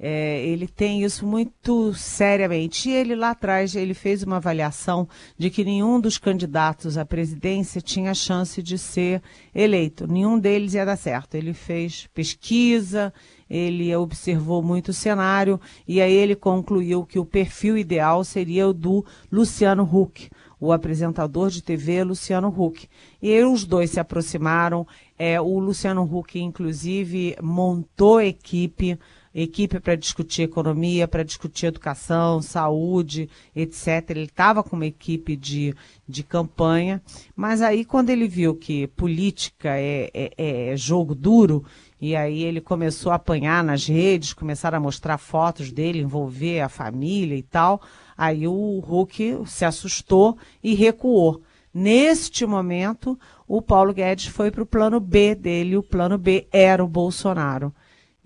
É, 0.00 0.46
ele 0.46 0.68
tem 0.68 1.02
isso 1.02 1.26
muito 1.26 1.92
seriamente. 1.92 2.88
E 2.88 2.92
ele 2.92 3.16
lá 3.16 3.30
atrás 3.30 3.74
ele 3.74 3.94
fez 3.94 4.22
uma 4.22 4.36
avaliação 4.36 5.08
de 5.36 5.50
que 5.50 5.64
nenhum 5.64 6.00
dos 6.00 6.18
candidatos 6.18 6.96
à 6.96 7.04
presidência 7.04 7.80
tinha 7.80 8.14
chance 8.14 8.62
de 8.62 8.78
ser 8.78 9.20
eleito. 9.52 10.06
Nenhum 10.06 10.38
deles 10.38 10.74
ia 10.74 10.86
dar 10.86 10.96
certo. 10.96 11.34
Ele 11.34 11.52
fez 11.52 12.08
pesquisa, 12.14 13.12
ele 13.50 13.94
observou 13.96 14.62
muito 14.62 14.90
o 14.90 14.94
cenário 14.94 15.60
e 15.86 16.00
aí 16.00 16.12
ele 16.12 16.36
concluiu 16.36 17.04
que 17.04 17.18
o 17.18 17.24
perfil 17.24 17.76
ideal 17.76 18.22
seria 18.22 18.68
o 18.68 18.72
do 18.72 19.04
Luciano 19.32 19.82
Huck, 19.82 20.28
o 20.60 20.72
apresentador 20.72 21.50
de 21.50 21.60
TV 21.60 22.04
Luciano 22.04 22.54
Huck. 22.56 22.88
E 23.20 23.42
os 23.42 23.64
dois 23.64 23.90
se 23.90 23.98
aproximaram. 23.98 24.86
É, 25.18 25.40
o 25.40 25.58
Luciano 25.58 26.02
Huck, 26.02 26.38
inclusive, 26.38 27.36
montou 27.42 28.20
equipe 28.20 28.96
equipe 29.42 29.78
para 29.80 29.94
discutir 29.94 30.42
economia, 30.42 31.06
para 31.06 31.22
discutir 31.22 31.66
educação, 31.66 32.42
saúde, 32.42 33.28
etc. 33.54 34.10
Ele 34.10 34.24
estava 34.24 34.62
com 34.62 34.76
uma 34.76 34.86
equipe 34.86 35.36
de, 35.36 35.74
de 36.08 36.22
campanha, 36.22 37.02
mas 37.36 37.62
aí 37.62 37.84
quando 37.84 38.10
ele 38.10 38.26
viu 38.26 38.54
que 38.54 38.86
política 38.88 39.70
é, 39.78 40.10
é, 40.12 40.70
é 40.72 40.76
jogo 40.76 41.14
duro, 41.14 41.64
e 42.00 42.14
aí 42.14 42.42
ele 42.42 42.60
começou 42.60 43.10
a 43.10 43.16
apanhar 43.16 43.62
nas 43.64 43.86
redes, 43.86 44.32
começaram 44.32 44.78
a 44.78 44.80
mostrar 44.80 45.18
fotos 45.18 45.72
dele, 45.72 46.00
envolver 46.00 46.60
a 46.60 46.68
família 46.68 47.36
e 47.36 47.42
tal, 47.42 47.80
aí 48.16 48.46
o 48.46 48.78
Hulk 48.80 49.42
se 49.46 49.64
assustou 49.64 50.38
e 50.62 50.74
recuou. 50.74 51.42
Neste 51.72 52.46
momento, 52.46 53.18
o 53.46 53.60
Paulo 53.60 53.92
Guedes 53.92 54.26
foi 54.26 54.50
para 54.50 54.62
o 54.62 54.66
plano 54.66 54.98
B 55.00 55.34
dele, 55.34 55.76
o 55.76 55.82
plano 55.82 56.16
B 56.18 56.46
era 56.52 56.84
o 56.84 56.88
Bolsonaro. 56.88 57.72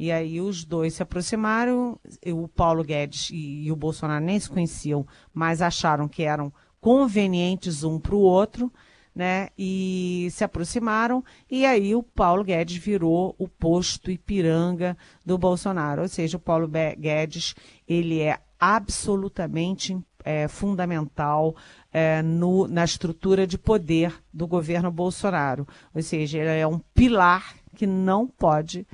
E 0.03 0.11
aí 0.11 0.41
os 0.41 0.65
dois 0.65 0.95
se 0.95 1.03
aproximaram, 1.05 1.97
o 2.27 2.49
Paulo 2.49 2.83
Guedes 2.83 3.31
e, 3.31 3.67
e 3.67 3.71
o 3.71 3.77
Bolsonaro 3.77 4.25
nem 4.25 4.41
se 4.41 4.51
conheciam, 4.51 5.07
mas 5.33 5.63
acharam 5.63 6.09
que 6.09 6.25
eram 6.25 6.53
convenientes 6.81 7.85
um 7.85 8.01
para 8.01 8.17
o 8.17 8.19
outro, 8.19 8.73
né? 9.15 9.51
E 9.57 10.27
se 10.33 10.43
aproximaram, 10.43 11.23
e 11.49 11.65
aí 11.65 11.95
o 11.95 12.03
Paulo 12.03 12.43
Guedes 12.43 12.79
virou 12.79 13.37
o 13.39 13.47
posto 13.47 14.11
Ipiranga 14.11 14.99
do 15.25 15.39
Bolsonaro. 15.39 16.03
Ou 16.03 16.09
seja, 16.09 16.37
o 16.37 16.41
Paulo 16.41 16.69
Guedes, 16.99 17.55
ele 17.87 18.19
é 18.19 18.41
absolutamente 18.59 19.97
é, 20.25 20.49
fundamental 20.49 21.55
é, 21.93 22.21
no, 22.23 22.67
na 22.67 22.85
estrutura 22.85 23.47
de 23.47 23.57
poder 23.57 24.13
do 24.35 24.49
governo 24.49 24.91
Bolsonaro. 24.91 25.65
Ou 25.95 26.03
seja, 26.03 26.39
ele 26.39 26.59
é 26.59 26.67
um 26.67 26.81
pilar 26.93 27.55
que 27.77 27.87
não 27.87 28.27
pode 28.27 28.85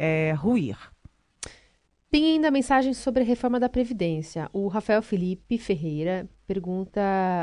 é, 0.00 0.32
ruir. 0.32 0.78
Tem 2.10 2.32
ainda 2.32 2.50
mensagem 2.50 2.94
sobre 2.94 3.22
a 3.22 3.26
reforma 3.26 3.60
da 3.60 3.68
Previdência. 3.68 4.48
O 4.50 4.66
Rafael 4.66 5.02
Felipe 5.02 5.58
Ferreira 5.58 6.26
pergunta, 6.46 7.00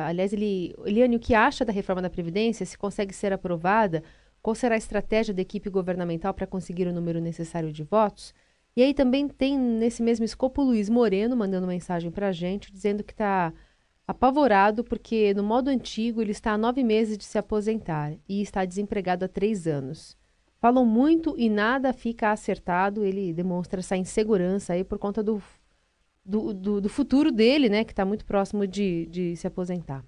aliás, 0.07 0.33
ele, 0.33 0.75
Eliane, 0.83 1.15
o 1.15 1.19
que 1.19 1.35
acha 1.35 1.63
da 1.63 1.71
reforma 1.71 2.01
da 2.01 2.09
Previdência? 2.09 2.65
Se 2.65 2.77
consegue 2.77 3.13
ser 3.13 3.31
aprovada? 3.31 4.03
Qual 4.41 4.55
será 4.55 4.75
a 4.75 4.77
estratégia 4.77 5.33
da 5.33 5.41
equipe 5.41 5.69
governamental 5.69 6.33
para 6.33 6.47
conseguir 6.47 6.87
o 6.87 6.93
número 6.93 7.21
necessário 7.21 7.71
de 7.71 7.83
votos? 7.83 8.33
E 8.75 8.81
aí 8.81 8.93
também 8.93 9.27
tem 9.27 9.57
nesse 9.57 10.01
mesmo 10.01 10.25
escopo 10.25 10.61
o 10.61 10.65
Luiz 10.65 10.89
Moreno 10.89 11.37
mandando 11.37 11.67
mensagem 11.67 12.11
para 12.11 12.29
a 12.29 12.31
gente, 12.31 12.71
dizendo 12.71 13.03
que 13.03 13.13
está 13.13 13.53
apavorado 14.07 14.83
porque 14.83 15.33
no 15.33 15.43
modo 15.43 15.69
antigo 15.69 16.21
ele 16.21 16.31
está 16.31 16.53
há 16.53 16.57
nove 16.57 16.83
meses 16.83 17.17
de 17.17 17.23
se 17.23 17.37
aposentar 17.37 18.13
e 18.27 18.41
está 18.41 18.65
desempregado 18.65 19.25
há 19.25 19.27
três 19.27 19.67
anos. 19.67 20.17
Falam 20.67 20.85
muito 20.85 21.33
e 21.37 21.49
nada 21.49 21.93
fica 21.93 22.29
acertado. 22.29 23.05
Ele 23.05 23.31
demonstra 23.31 23.79
essa 23.79 23.95
insegurança 23.95 24.73
aí 24.73 24.83
por 24.83 24.99
conta 24.99 25.23
do, 25.23 25.41
do, 26.25 26.53
do, 26.53 26.81
do 26.81 26.89
futuro 26.89 27.31
dele, 27.31 27.69
né? 27.69 27.85
Que 27.85 27.93
está 27.93 28.03
muito 28.03 28.25
próximo 28.25 28.67
de, 28.67 29.05
de 29.05 29.33
se 29.37 29.47
aposentar. 29.47 30.03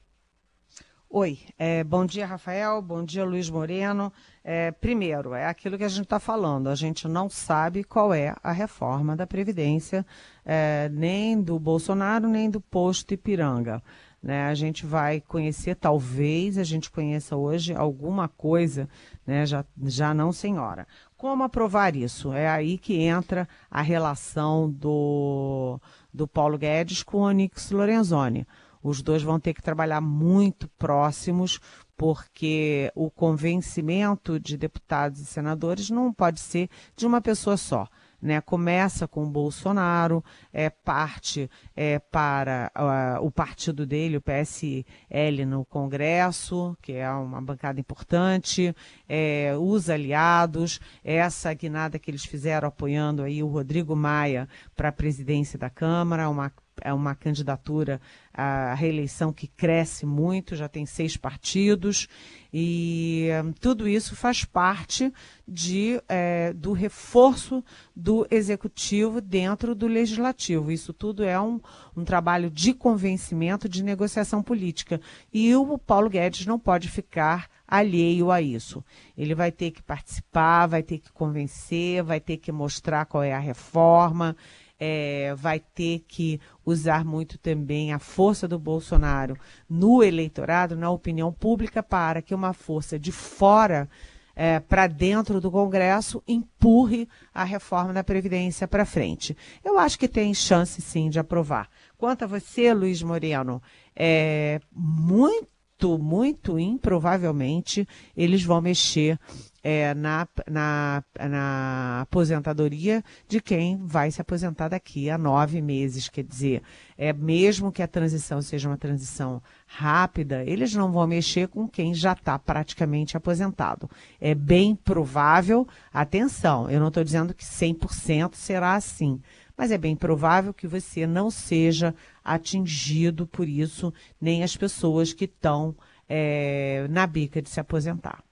Oi, 1.09 1.39
é, 1.57 1.81
bom 1.81 2.05
dia, 2.05 2.25
Rafael. 2.25 2.81
Bom 2.81 3.05
dia, 3.05 3.23
Luiz 3.23 3.49
Moreno. 3.49 4.11
É, 4.43 4.69
primeiro, 4.69 5.33
é 5.33 5.45
aquilo 5.47 5.77
que 5.77 5.85
a 5.85 5.87
gente 5.87 6.03
está 6.03 6.19
falando. 6.19 6.67
A 6.67 6.75
gente 6.75 7.07
não 7.07 7.29
sabe 7.29 7.85
qual 7.85 8.13
é 8.13 8.35
a 8.43 8.51
reforma 8.51 9.15
da 9.15 9.25
Previdência, 9.25 10.05
é, 10.43 10.89
nem 10.91 11.41
do 11.41 11.57
Bolsonaro, 11.57 12.27
nem 12.27 12.49
do 12.49 12.59
posto 12.59 13.13
Ipiranga. 13.13 13.81
Né? 14.21 14.47
A 14.47 14.53
gente 14.53 14.85
vai 14.85 15.21
conhecer, 15.21 15.75
talvez 15.75 16.57
a 16.57 16.63
gente 16.63 16.91
conheça 16.91 17.35
hoje 17.35 17.73
alguma 17.73 18.27
coisa, 18.27 18.89
né? 19.25 19.45
já, 19.45 19.65
já 19.83 20.13
não 20.13 20.31
senhora. 20.31 20.85
Como 21.17 21.43
aprovar 21.43 21.95
isso? 21.95 22.33
É 22.33 22.47
aí 22.47 22.77
que 22.77 23.01
entra 23.01 23.47
a 23.71 23.81
relação 23.81 24.69
do, 24.69 25.79
do 26.13 26.27
Paulo 26.27 26.57
Guedes 26.57 27.01
com 27.01 27.19
o 27.19 27.21
Onix 27.21 27.71
Lorenzoni. 27.71 28.45
Os 28.81 29.01
dois 29.01 29.21
vão 29.21 29.39
ter 29.39 29.53
que 29.53 29.61
trabalhar 29.61 29.99
muito 29.99 30.67
próximos, 30.77 31.59
porque 31.97 32.91
o 32.95 33.09
convencimento 33.09 34.39
de 34.39 34.57
deputados 34.57 35.19
e 35.19 35.25
senadores 35.25 35.89
não 35.89 36.13
pode 36.13 36.39
ser 36.39 36.69
de 36.95 37.05
uma 37.05 37.21
pessoa 37.21 37.57
só 37.57 37.88
né? 38.21 38.41
Começa 38.41 39.07
com 39.07 39.23
o 39.23 39.29
Bolsonaro, 39.29 40.23
é 40.51 40.69
parte 40.69 41.49
é, 41.75 41.99
para 41.99 42.71
uh, 42.75 43.25
o 43.25 43.31
partido 43.31 43.85
dele, 43.85 44.17
o 44.17 44.21
PSL, 44.21 45.45
no 45.45 45.65
Congresso, 45.65 46.77
que 46.81 46.93
é 46.93 47.09
uma 47.11 47.41
bancada 47.41 47.79
importante, 47.79 48.75
é, 49.07 49.53
os 49.57 49.89
aliados, 49.89 50.79
essa 51.03 51.53
guinada 51.53 51.99
que 51.99 52.11
eles 52.11 52.25
fizeram 52.25 52.67
apoiando 52.67 53.23
aí 53.23 53.41
o 53.41 53.47
Rodrigo 53.47 53.95
Maia 53.95 54.47
para 54.75 54.89
a 54.89 54.93
presidência 54.93 55.57
da 55.57 55.69
Câmara, 55.69 56.29
uma 56.29 56.51
é 56.81 56.93
uma 56.93 57.15
candidatura 57.15 58.00
à 58.33 58.74
reeleição 58.74 59.33
que 59.33 59.48
cresce 59.48 60.05
muito, 60.05 60.55
já 60.55 60.67
tem 60.67 60.86
seis 60.86 61.17
partidos, 61.17 62.07
e 62.53 63.27
um, 63.43 63.51
tudo 63.51 63.88
isso 63.88 64.15
faz 64.15 64.43
parte 64.43 65.13
de, 65.48 66.01
é, 66.07 66.51
do 66.53 66.71
reforço 66.71 67.63
do 67.95 68.25
executivo 68.31 69.21
dentro 69.21 69.75
do 69.75 69.88
legislativo. 69.88 70.71
Isso 70.71 70.91
tudo 70.93 71.24
é 71.24 71.39
um, 71.39 71.59
um 71.95 72.03
trabalho 72.03 72.50
de 72.50 72.74
convencimento, 72.74 73.69
de 73.69 73.83
negociação 73.83 74.41
política. 74.41 75.00
E 75.31 75.55
o 75.55 75.77
Paulo 75.77 76.09
Guedes 76.09 76.45
não 76.45 76.57
pode 76.57 76.89
ficar 76.89 77.50
alheio 77.67 78.31
a 78.31 78.41
isso. 78.41 78.83
Ele 79.15 79.36
vai 79.36 79.51
ter 79.51 79.69
que 79.69 79.83
participar, 79.83 80.65
vai 80.65 80.81
ter 80.81 80.98
que 80.98 81.12
convencer, 81.12 82.01
vai 82.01 82.19
ter 82.19 82.38
que 82.38 82.51
mostrar 82.51 83.05
qual 83.05 83.24
é 83.24 83.33
a 83.33 83.39
reforma 83.39 84.36
é, 84.79 85.36
vai 85.36 85.59
ter 85.59 86.05
que 86.07 86.39
usar 86.65 87.03
muito 87.03 87.38
também 87.38 87.91
a 87.91 88.00
força 88.00 88.48
do 88.48 88.57
Bolsonaro 88.57 89.38
no 89.69 90.01
eleitorado, 90.01 90.75
na 90.75 90.89
opinião 90.89 91.33
pública, 91.33 91.83
para 91.83 92.21
que 92.21 92.33
uma 92.33 92.53
força 92.53 92.98
de 92.98 93.12
fora 93.12 93.89
é, 94.36 94.57
para 94.57 94.88
dentro 94.88 95.41
do 95.41 95.51
Congresso 95.51 96.24
empurre 96.25 97.09
a 97.33 97.43
reforma 97.43 97.91
da 97.91 98.05
Previdência 98.05 98.65
para 98.69 98.86
frente. 98.86 99.36
Eu 99.65 99.77
acho 99.77 100.00
que 100.00 100.07
tem 100.07 100.33
chance 100.33 100.81
sim 100.81 101.09
de 101.09 101.19
aprovar. 101.19 101.69
Quanto 101.98 102.24
a 102.24 102.27
você, 102.27 102.74
Luiz 102.74 103.03
Moreno, 103.03 103.62
é 103.93 104.62
muito, 104.71 105.45
muito 105.88 106.59
improvavelmente 106.59 107.88
eles 108.15 108.43
vão 108.43 108.62
mexer 108.62 109.19
é, 109.63 109.93
na, 109.93 110.27
na, 110.50 111.03
na 111.29 112.01
aposentadoria 112.01 113.03
de 113.27 113.41
quem 113.41 113.77
vai 113.77 114.09
se 114.12 114.21
aposentar 114.21 114.69
daqui 114.69 115.09
a 115.09 115.17
nove 115.17 115.62
meses. 115.62 116.07
Quer 116.07 116.24
dizer, 116.24 116.63
é 116.98 117.12
mesmo 117.12 117.71
que 117.71 117.81
a 117.81 117.88
transição 117.88 118.41
seja 118.41 118.69
uma 118.69 118.77
transição 118.77 119.41
rápida, 119.67 120.43
eles 120.45 120.74
não 120.74 120.91
vão 120.91 121.05
mexer 121.05 121.48
com 121.48 121.67
quem 121.67 121.93
já 121.93 122.13
está 122.13 122.38
praticamente 122.39 123.17
aposentado. 123.17 123.89
É 124.19 124.34
bem 124.34 124.75
provável, 124.75 125.67
atenção, 125.93 126.69
eu 126.69 126.80
não 126.80 126.88
estou 126.88 127.03
dizendo 127.03 127.34
que 127.34 127.43
100% 127.43 128.36
será 128.36 128.75
assim, 128.75 129.21
mas 129.60 129.72
é 129.72 129.78
bem 129.78 129.93
provável 129.93 130.54
que 130.54 130.65
você 130.65 131.06
não 131.06 131.30
seja 131.30 131.93
atingido 132.24 133.28
por 133.28 133.45
isso, 133.45 133.93
nem 134.19 134.41
as 134.41 134.56
pessoas 134.56 135.12
que 135.12 135.26
estão 135.26 135.76
é, 136.08 136.88
na 136.89 137.06
bica 137.06 137.41
de 137.41 137.50
se 137.50 137.60
aposentar. 137.60 138.24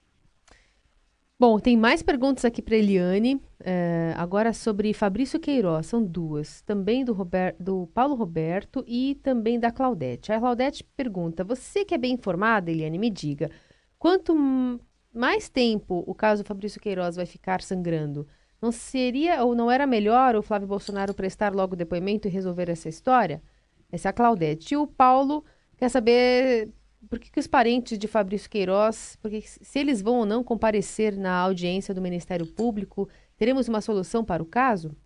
Bom, 1.38 1.60
tem 1.60 1.76
mais 1.76 2.02
perguntas 2.02 2.46
aqui 2.46 2.62
para 2.62 2.76
Eliane. 2.76 3.38
É, 3.60 4.14
agora 4.16 4.54
sobre 4.54 4.94
Fabrício 4.94 5.38
Queiroz, 5.38 5.84
são 5.84 6.02
duas. 6.02 6.62
Também 6.62 7.04
do, 7.04 7.12
Robert, 7.12 7.54
do 7.60 7.86
Paulo 7.88 8.14
Roberto 8.14 8.82
e 8.86 9.14
também 9.22 9.60
da 9.60 9.70
Claudete. 9.70 10.32
A 10.32 10.40
Claudete 10.40 10.82
pergunta: 10.96 11.44
Você 11.44 11.84
que 11.84 11.94
é 11.94 11.98
bem 11.98 12.14
informada, 12.14 12.70
Eliane, 12.70 12.96
me 12.96 13.10
diga, 13.10 13.50
quanto 13.98 14.34
mais 15.12 15.50
tempo 15.50 16.02
o 16.06 16.14
caso 16.14 16.42
Fabrício 16.42 16.80
Queiroz 16.80 17.16
vai 17.16 17.26
ficar 17.26 17.60
sangrando, 17.60 18.26
não 18.60 18.72
seria 18.72 19.44
ou 19.44 19.54
não 19.54 19.70
era 19.70 19.86
melhor 19.86 20.34
o 20.36 20.42
Flávio 20.42 20.68
Bolsonaro 20.68 21.14
prestar 21.14 21.54
logo 21.54 21.76
depoimento 21.76 22.26
e 22.26 22.30
resolver 22.30 22.68
essa 22.68 22.88
história? 22.88 23.42
Essa 23.90 24.08
é 24.08 24.10
a 24.10 24.12
Claudete. 24.12 24.74
E 24.74 24.76
o 24.76 24.86
Paulo 24.86 25.44
quer 25.76 25.88
saber 25.88 26.72
por 27.08 27.18
que, 27.18 27.30
que, 27.30 27.40
os 27.40 27.46
parentes 27.46 27.98
de 27.98 28.08
Fabrício 28.08 28.50
Queiroz, 28.50 29.16
porque 29.22 29.42
se 29.42 29.78
eles 29.78 30.02
vão 30.02 30.18
ou 30.18 30.26
não 30.26 30.42
comparecer 30.42 31.16
na 31.16 31.38
audiência 31.38 31.94
do 31.94 32.02
Ministério 32.02 32.46
Público, 32.46 33.08
teremos 33.36 33.68
uma 33.68 33.80
solução 33.80 34.24
para 34.24 34.42
o 34.42 34.46
caso? 34.46 34.96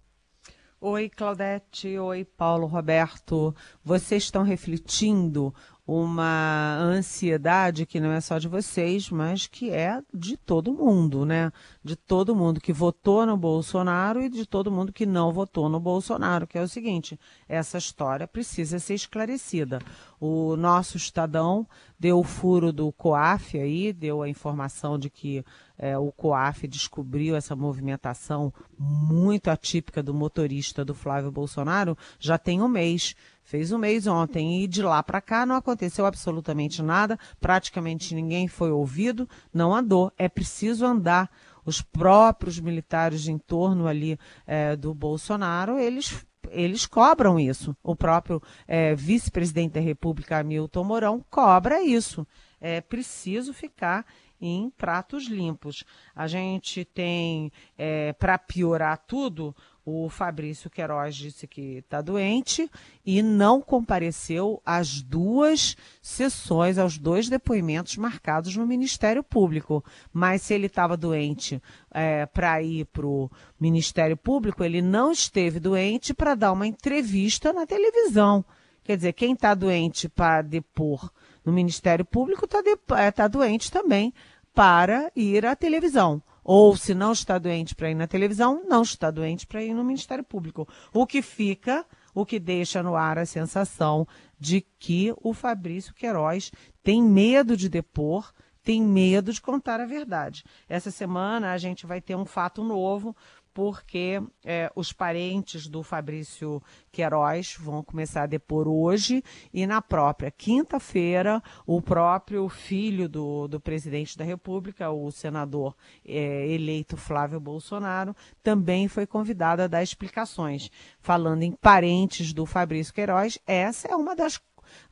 Oi, 0.81 1.09
Claudete. 1.09 1.97
Oi, 1.97 2.25
Paulo 2.25 2.67
Roberto. 2.67 3.55
Vocês 3.85 4.25
estão 4.25 4.43
refletindo 4.43 5.55
uma 5.87 6.77
ansiedade 6.79 7.85
que 7.85 7.99
não 7.99 8.12
é 8.12 8.21
só 8.21 8.38
de 8.38 8.47
vocês, 8.47 9.11
mas 9.11 9.49
que 9.49 9.71
é 9.71 10.01
de 10.14 10.37
todo 10.37 10.73
mundo, 10.73 11.27
né? 11.27 11.51
De 11.83 11.97
todo 11.97 12.37
mundo 12.37 12.61
que 12.61 12.73
votou 12.73 13.27
no 13.27 13.37
Bolsonaro 13.37 14.23
e 14.23 14.29
de 14.29 14.47
todo 14.47 14.71
mundo 14.71 14.92
que 14.92 15.05
não 15.05 15.33
votou 15.33 15.68
no 15.68 15.81
Bolsonaro, 15.81 16.47
que 16.47 16.57
é 16.57 16.62
o 16.62 16.68
seguinte: 16.68 17.18
essa 17.49 17.79
história 17.79 18.29
precisa 18.29 18.79
ser 18.79 18.95
esclarecida. 18.95 19.81
O 20.21 20.57
nosso 20.57 20.97
Estadão 20.97 21.66
deu 21.99 22.21
o 22.21 22.25
furo 22.25 22.73
do 22.73 22.92
COAF 22.92 23.59
aí, 23.59 23.92
deu 23.92 24.23
a 24.23 24.29
informação 24.29 24.97
de 24.97 25.11
que 25.11 25.45
é, 25.83 25.99
o 25.99 26.12
COAF 26.12 26.68
descobriu 26.68 27.35
essa 27.35 27.57
movimentação 27.57 28.55
muito 28.79 29.51
atípica 29.51 30.01
do 30.01 30.14
motorista 30.14 30.85
do 30.85 30.95
Flávio 30.95 31.33
Bolsonaro 31.33 31.99
já 32.21 32.38
tem 32.38 32.62
um 32.62 32.68
mês. 32.68 33.16
Fez 33.42 33.73
um 33.73 33.79
mês 33.79 34.07
ontem 34.07 34.62
e 34.62 34.68
de 34.68 34.81
lá 34.81 35.03
para 35.03 35.21
cá 35.21 35.45
não 35.45 35.57
aconteceu 35.57 36.07
absolutamente 36.07 36.81
nada, 36.81 37.18
praticamente 37.40 38.14
ninguém 38.14 38.47
foi 38.47 38.71
ouvido, 38.71 39.29
não 39.53 39.75
andou. 39.75 40.12
É 40.16 40.29
preciso 40.29 40.87
andar. 40.87 41.29
Os 41.64 41.83
próprios 41.83 42.61
militares 42.61 43.27
em 43.27 43.37
torno 43.37 43.88
ali 43.88 44.16
é, 44.47 44.77
do 44.77 44.95
Bolsonaro, 44.95 45.81
eles 45.81 46.25
eles 46.51 46.87
cobram 46.87 47.40
isso. 47.40 47.77
O 47.83 47.97
próprio 47.97 48.40
é, 48.68 48.95
vice-presidente 48.95 49.73
da 49.73 49.81
República, 49.81 50.38
Hamilton 50.38 50.85
Mourão, 50.85 51.25
cobra 51.31 51.83
isso. 51.83 52.27
É 52.61 52.81
preciso 52.81 53.53
ficar 53.53 54.07
em 54.42 54.68
pratos 54.70 55.28
limpos. 55.28 55.85
A 56.14 56.26
gente 56.26 56.85
tem, 56.85 57.52
é, 57.78 58.12
para 58.12 58.37
piorar 58.37 58.98
tudo, 59.07 59.55
o 59.85 60.09
Fabrício 60.09 60.70
Queiroz 60.70 61.14
disse 61.14 61.46
que 61.46 61.78
está 61.78 62.00
doente 62.00 62.70
e 63.05 63.22
não 63.22 63.61
compareceu 63.61 64.61
às 64.64 65.02
duas 65.02 65.76
sessões, 66.00 66.78
aos 66.78 66.98
dois 66.98 67.28
depoimentos 67.28 67.96
marcados 67.96 68.57
no 68.57 68.66
Ministério 68.66 69.22
Público. 69.24 69.85
Mas 70.12 70.42
se 70.42 70.55
ele 70.55 70.66
estava 70.66 70.96
doente 70.96 71.61
é, 71.90 72.26
para 72.26 72.62
ir 72.62 72.85
para 72.87 73.07
o 73.07 73.31
Ministério 73.59 74.16
Público, 74.16 74.62
ele 74.62 74.83
não 74.83 75.11
esteve 75.11 75.59
doente 75.59 76.14
para 76.14 76.35
dar 76.35 76.52
uma 76.52 76.66
entrevista 76.66 77.52
na 77.52 77.66
televisão. 77.66 78.44
Quer 78.85 78.96
dizer, 78.96 79.12
quem 79.12 79.33
está 79.33 79.55
doente 79.55 80.09
para 80.09 80.42
depor 80.42 81.11
no 81.44 81.52
Ministério 81.52 82.05
Público 82.05 82.44
está 82.44 82.62
é, 82.96 83.11
tá 83.11 83.26
doente 83.26 83.70
também 83.70 84.12
para 84.55 85.11
ir 85.15 85.47
à 85.47 85.57
televisão. 85.57 86.23
Ou 86.45 86.77
se 86.77 86.95
não 86.95 87.12
está 87.12 87.38
doente 87.38 87.75
para 87.75 87.91
ir 87.91 87.95
na 87.95 88.07
televisão, 88.07 88.62
não 88.69 88.83
está 88.83 89.11
doente 89.11 89.47
para 89.47 89.62
ir 89.62 89.75
no 89.75 89.85
Ministério 89.85 90.25
Público. 90.25 90.69
O 90.93 91.07
que 91.07 91.23
fica, 91.23 91.87
o 92.15 92.27
que 92.27 92.41
deixa 92.41 92.83
no 92.83 92.97
ar 92.97 93.19
a 93.19 93.27
sensação 93.27 94.07
de 94.38 94.61
que 94.79 95.15
o 95.23 95.33
Fabrício 95.33 95.95
Queiroz 95.95 96.51
tem 96.83 97.01
medo 97.01 97.57
de 97.57 97.69
depor, 97.69 98.33
tem 98.62 98.83
medo 98.83 99.33
de 99.33 99.41
contar 99.41 99.81
a 99.81 99.87
verdade. 99.87 100.45
Essa 100.69 100.91
semana 100.91 101.53
a 101.53 101.59
gente 101.59 101.87
vai 101.87 102.01
ter 102.01 102.17
um 102.17 102.25
fato 102.25 102.62
novo, 102.62 103.17
porque 103.55 104.23
é, 104.45 104.71
os 104.75 104.93
parentes 104.93 105.67
do 105.67 105.83
Fabrício 105.83 106.62
Queiroz 106.91 107.57
vão 107.59 107.83
começar 107.83 108.23
a 108.23 108.27
depor 108.27 108.67
hoje 108.69 109.23
e 109.53 109.67
na 109.67 109.83
própria 109.83 110.31
quinta-feira 110.31 111.43
o 111.67 111.81
próprio 111.81 112.49
filho 112.49 113.09
do, 113.09 113.49
do 113.49 113.61
presidente 113.61 114.17
da 114.17 114.25
República, 114.25 114.91
o 114.91 115.11
senador 115.11 115.77
é, 116.07 116.47
eleito 116.49 116.97
Flávio 116.97 117.41
Bolsonaro, 117.41 118.17
também 118.43 118.88
foi 118.88 119.07
convidado 119.07 119.62
a 119.62 119.67
dar 119.67 119.83
explicações. 119.83 120.71
Falando 121.01 121.43
em 121.43 121.53
parentes 121.53 122.33
do 122.33 122.47
Fabrício 122.47 122.95
Queiroz, 122.95 123.38
essa 123.47 123.88
é 123.88 123.97
uma 123.97 124.17
das 124.17 124.41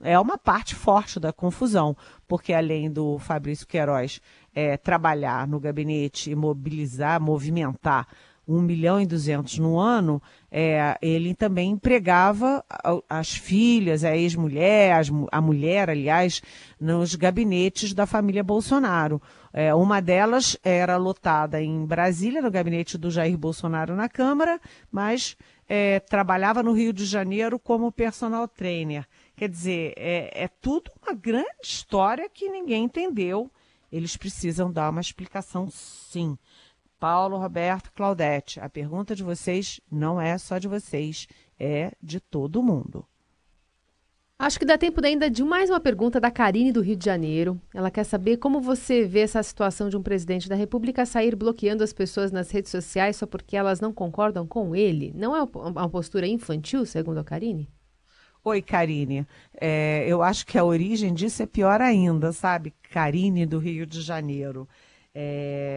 é 0.01 0.19
uma 0.19 0.37
parte 0.37 0.75
forte 0.75 1.19
da 1.19 1.33
confusão, 1.33 1.97
porque 2.27 2.53
além 2.53 2.91
do 2.91 3.19
Fabrício 3.19 3.67
Queiroz 3.67 4.21
é, 4.55 4.77
trabalhar 4.77 5.47
no 5.47 5.61
gabinete 5.61 6.31
e 6.31 6.35
mobilizar, 6.35 7.21
movimentar 7.21 8.07
1 8.47 8.61
milhão 8.61 9.01
e 9.01 9.07
200 9.07 9.59
no 9.59 9.79
ano, 9.79 10.21
é, 10.51 10.99
ele 11.01 11.35
também 11.35 11.71
empregava 11.71 12.65
as 13.09 13.31
filhas, 13.31 14.03
a 14.05 14.17
ex-mulher, 14.17 15.01
a 15.31 15.41
mulher, 15.41 15.91
aliás, 15.91 16.43
nos 16.81 17.15
gabinetes 17.15 17.95
da 17.95 18.07
família 18.07 18.43
Bolsonaro. 18.43 19.23
É, 19.53 19.75
uma 19.75 20.01
delas 20.01 20.57
era 20.65 20.97
lotada 20.97 21.63
em 21.63 21.85
Brasília, 21.85 22.43
no 22.43 22.51
gabinete 22.51 22.99
do 22.99 23.11
Jair 23.11 23.37
Bolsonaro 23.37 23.95
na 23.95 24.09
Câmara, 24.09 24.61
mas 24.91 25.37
é, 25.69 26.01
trabalhava 26.01 26.63
no 26.63 26.73
Rio 26.73 26.93
de 26.93 27.05
Janeiro 27.05 27.59
como 27.59 27.93
personal 27.93 28.49
trainer. 28.49 29.07
Quer 29.37 29.49
dizer, 29.49 29.95
é, 29.97 30.45
é 30.45 30.49
tudo 30.49 30.91
uma 31.01 31.15
grande 31.15 31.49
história 31.63 32.29
que 32.29 32.49
ninguém 32.49 32.85
entendeu. 32.85 33.51
Eles 33.91 34.17
precisam 34.17 34.71
dar 34.71 34.91
uma 34.91 35.01
explicação, 35.01 35.69
sim. 35.71 36.37
Paulo, 37.01 37.39
Roberto, 37.39 37.91
Claudete, 37.95 38.61
a 38.61 38.69
pergunta 38.69 39.17
de 39.17 39.25
vocês 39.25 39.81
não 39.91 40.21
é 40.21 40.37
só 40.37 40.59
de 40.59 40.69
vocês, 40.69 41.27
é 41.59 41.93
de 42.03 42.21
todo 42.21 42.63
mundo. 42.63 43.07
Acho 44.39 44.59
que 44.59 44.65
dá 44.65 44.77
tempo 44.79 45.05
ainda 45.05 45.31
de 45.31 45.43
mais 45.43 45.71
uma 45.71 45.81
pergunta 45.81 46.21
da 46.21 46.31
Karine 46.31 46.73
do 46.73 46.81
Rio 46.81 46.97
de 46.97 47.05
Janeiro. 47.05 47.61
Ela 47.75 47.91
quer 47.91 48.05
saber 48.05 48.37
como 48.37 48.61
você 48.61 49.05
vê 49.05 49.21
essa 49.21 49.43
situação 49.43 49.89
de 49.89 49.97
um 49.97 50.03
presidente 50.03 50.49
da 50.49 50.55
República 50.55 51.05
sair 51.05 51.35
bloqueando 51.35 51.83
as 51.83 51.93
pessoas 51.93 52.31
nas 52.31 52.51
redes 52.51 52.71
sociais 52.71 53.17
só 53.17 53.27
porque 53.27 53.57
elas 53.57 53.81
não 53.81 53.93
concordam 53.93 54.47
com 54.47 54.77
ele. 54.77 55.13
Não 55.15 55.35
é 55.37 55.43
uma 55.43 55.89
postura 55.89 56.27
infantil, 56.27 56.87
segundo 56.87 57.19
a 57.19 57.25
Karine? 57.25 57.69
Oi, 58.43 58.63
Karine. 58.63 59.27
É, 59.59 60.05
eu 60.07 60.23
acho 60.23 60.47
que 60.47 60.57
a 60.57 60.65
origem 60.65 61.13
disso 61.13 61.43
é 61.43 61.47
pior 61.47 61.81
ainda, 61.83 62.33
sabe? 62.33 62.75
Karine 62.91 63.45
do 63.45 63.59
Rio 63.59 63.85
de 63.85 64.01
Janeiro. 64.01 64.67
É, 65.15 65.70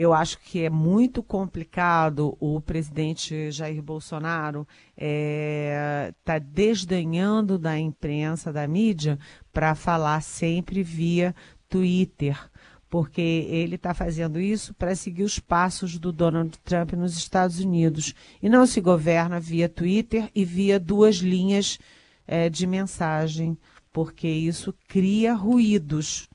eu 0.00 0.14
acho 0.14 0.38
que 0.38 0.64
é 0.64 0.70
muito 0.70 1.22
complicado 1.22 2.34
o 2.40 2.58
presidente 2.58 3.50
Jair 3.50 3.82
Bolsonaro 3.82 4.66
estar 4.96 4.96
é, 4.96 6.14
tá 6.24 6.38
desdenhando 6.38 7.58
da 7.58 7.78
imprensa, 7.78 8.50
da 8.50 8.66
mídia, 8.66 9.18
para 9.52 9.74
falar 9.74 10.22
sempre 10.22 10.82
via 10.82 11.34
Twitter 11.68 12.34
porque 12.88 13.20
ele 13.20 13.74
está 13.74 13.92
fazendo 13.92 14.40
isso 14.40 14.72
para 14.72 14.96
seguir 14.96 15.22
os 15.22 15.38
passos 15.38 15.98
do 15.98 16.10
Donald 16.10 16.58
Trump 16.64 16.94
nos 16.94 17.16
Estados 17.16 17.60
Unidos. 17.60 18.14
E 18.42 18.48
não 18.48 18.66
se 18.66 18.80
governa 18.80 19.38
via 19.38 19.68
Twitter 19.68 20.28
e 20.34 20.44
via 20.46 20.80
duas 20.80 21.16
linhas 21.16 21.78
é, 22.26 22.48
de 22.48 22.66
mensagem, 22.66 23.56
porque 23.92 24.26
isso 24.26 24.74
cria 24.88 25.34
ruídos. 25.34 26.28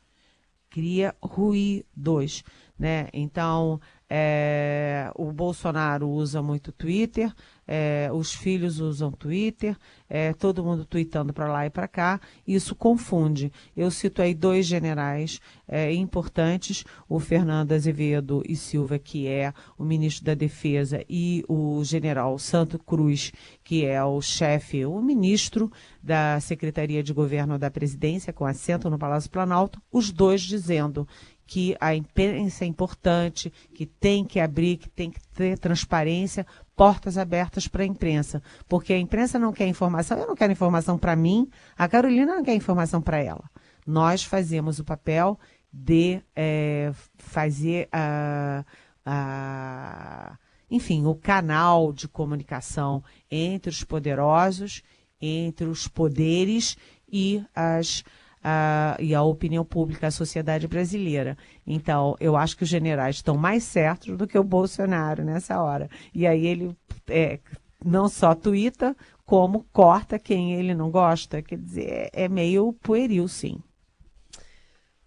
Cria 0.69 1.13
ruídos. 1.21 2.43
Né? 2.77 3.07
Então, 3.13 3.79
é, 4.09 5.09
o 5.15 5.31
Bolsonaro 5.31 6.07
usa 6.07 6.41
muito 6.41 6.71
Twitter, 6.71 7.33
é, 7.67 8.09
os 8.13 8.33
filhos 8.33 8.79
usam 8.79 9.11
Twitter, 9.11 9.75
é, 10.07 10.31
todo 10.33 10.63
mundo 10.63 10.85
tweetando 10.85 11.33
para 11.33 11.51
lá 11.51 11.65
e 11.65 11.69
para 11.69 11.87
cá, 11.87 12.19
isso 12.45 12.75
confunde. 12.75 13.51
Eu 13.75 13.89
cito 13.89 14.21
aí 14.21 14.35
dois 14.35 14.67
generais 14.67 15.39
é, 15.67 15.91
importantes, 15.93 16.85
o 17.09 17.19
Fernando 17.19 17.71
Azevedo 17.71 18.43
e 18.47 18.55
Silva, 18.55 18.99
que 18.99 19.27
é 19.27 19.51
o 19.77 19.83
ministro 19.83 20.25
da 20.25 20.35
Defesa, 20.35 21.03
e 21.09 21.43
o 21.47 21.83
general 21.83 22.37
Santo 22.37 22.77
Cruz, 22.77 23.31
que 23.63 23.85
é 23.85 24.03
o 24.03 24.21
chefe, 24.21 24.85
o 24.85 25.01
ministro 25.01 25.71
da 26.03 26.39
Secretaria 26.39 27.01
de 27.01 27.13
Governo 27.13 27.57
da 27.57 27.71
Presidência, 27.71 28.31
com 28.31 28.45
assento 28.45 28.89
no 28.89 28.99
Palácio 28.99 29.31
Planalto, 29.31 29.81
os 29.91 30.11
dois 30.11 30.41
dizendo 30.41 31.07
que 31.45 31.75
a 31.79 31.93
imprensa 31.93 32.63
é 32.63 32.67
importante, 32.67 33.51
que 33.73 33.85
tem 33.85 34.25
que 34.25 34.39
abrir, 34.39 34.77
que 34.77 34.89
tem 34.89 35.11
que 35.11 35.19
ter 35.29 35.57
transparência, 35.59 36.45
portas 36.75 37.17
abertas 37.17 37.67
para 37.67 37.83
a 37.83 37.85
imprensa. 37.85 38.41
Porque 38.67 38.93
a 38.93 38.99
imprensa 38.99 39.37
não 39.37 39.53
quer 39.53 39.67
informação, 39.67 40.17
eu 40.17 40.27
não 40.27 40.35
quero 40.35 40.51
informação 40.51 40.97
para 40.97 41.15
mim, 41.15 41.49
a 41.77 41.87
Carolina 41.87 42.35
não 42.35 42.43
quer 42.43 42.55
informação 42.55 43.01
para 43.01 43.19
ela. 43.19 43.49
Nós 43.85 44.23
fazemos 44.23 44.79
o 44.79 44.83
papel 44.83 45.39
de 45.71 46.21
é, 46.35 46.91
fazer 47.17 47.87
a, 47.91 48.65
a, 49.05 50.37
enfim, 50.69 51.05
o 51.05 51.13
canal 51.13 51.93
de 51.93 52.07
comunicação 52.07 53.03
entre 53.29 53.69
os 53.69 53.83
poderosos, 53.83 54.81
entre 55.21 55.67
os 55.67 55.87
poderes 55.87 56.75
e 57.07 57.43
as 57.53 58.03
a, 58.47 58.95
e 58.99 59.15
a 59.15 59.23
opinião 59.23 59.65
pública, 59.65 60.05
a 60.05 60.11
sociedade 60.11 60.67
brasileira. 60.67 61.35
Então, 61.65 62.15
eu 62.19 62.37
acho 62.37 62.55
que 62.55 62.61
os 62.61 62.69
generais 62.69 63.15
estão 63.15 63.35
mais 63.35 63.63
certos 63.63 64.15
do 64.15 64.27
que 64.27 64.37
o 64.37 64.43
Bolsonaro 64.43 65.23
nessa 65.23 65.59
hora. 65.59 65.89
E 66.13 66.27
aí 66.27 66.45
ele 66.45 66.77
é, 67.07 67.39
não 67.83 68.07
só 68.07 68.35
tuita, 68.35 68.95
como 69.25 69.65
corta 69.73 70.19
quem 70.19 70.53
ele 70.53 70.75
não 70.75 70.91
gosta. 70.91 71.41
Quer 71.41 71.57
dizer, 71.57 71.89
é, 72.13 72.25
é 72.25 72.29
meio 72.29 72.71
pueril, 72.83 73.27
sim. 73.27 73.57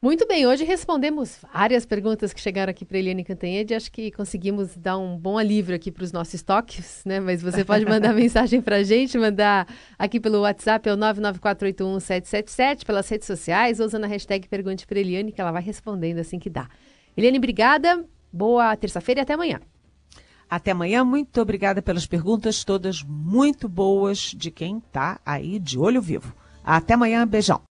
Muito 0.00 0.28
bem, 0.28 0.46
hoje 0.46 0.62
respondemos 0.62 1.40
várias 1.52 1.84
perguntas 1.84 2.32
que 2.32 2.40
chegaram 2.40 2.70
aqui 2.70 2.84
para 2.84 2.98
Eliane 2.98 3.24
Cantanhede. 3.24 3.74
Acho 3.74 3.90
que 3.90 4.12
conseguimos 4.12 4.76
dar 4.76 4.96
um 4.96 5.18
bom 5.18 5.36
alívio 5.36 5.74
aqui 5.74 5.90
para 5.90 6.04
os 6.04 6.12
nossos 6.12 6.34
estoques, 6.34 7.02
né? 7.04 7.18
Mas 7.18 7.42
você 7.42 7.64
pode 7.64 7.82
mandar 7.90 8.14
mensagem 8.14 8.62
para 8.62 8.76
a 8.76 8.82
gente, 8.84 9.18
mandar 9.18 9.66
aqui 9.98 10.20
pelo 10.20 10.42
WhatsApp, 10.42 10.88
é 10.88 10.92
o 10.92 10.96
994811777, 10.96 12.84
pelas 12.86 13.08
redes 13.08 13.26
sociais, 13.26 13.80
ou 13.80 13.86
usando 13.86 14.04
a 14.04 14.06
hashtag 14.06 14.46
Pergunte 14.46 14.86
para 14.86 15.00
Eliane, 15.00 15.32
que 15.32 15.40
ela 15.40 15.50
vai 15.50 15.62
respondendo 15.62 16.20
assim 16.20 16.38
que 16.38 16.48
dá. 16.48 16.68
Eliane, 17.16 17.38
obrigada, 17.38 18.04
boa 18.32 18.76
terça-feira 18.76 19.22
e 19.22 19.22
até 19.22 19.34
amanhã. 19.34 19.58
Até 20.48 20.70
amanhã, 20.70 21.04
muito 21.04 21.40
obrigada 21.40 21.82
pelas 21.82 22.06
perguntas, 22.06 22.62
todas 22.62 23.02
muito 23.02 23.68
boas 23.68 24.32
de 24.32 24.52
quem 24.52 24.78
está 24.78 25.18
aí 25.26 25.58
de 25.58 25.76
olho 25.76 26.00
vivo. 26.00 26.32
Até 26.64 26.94
amanhã, 26.94 27.26
beijão. 27.26 27.62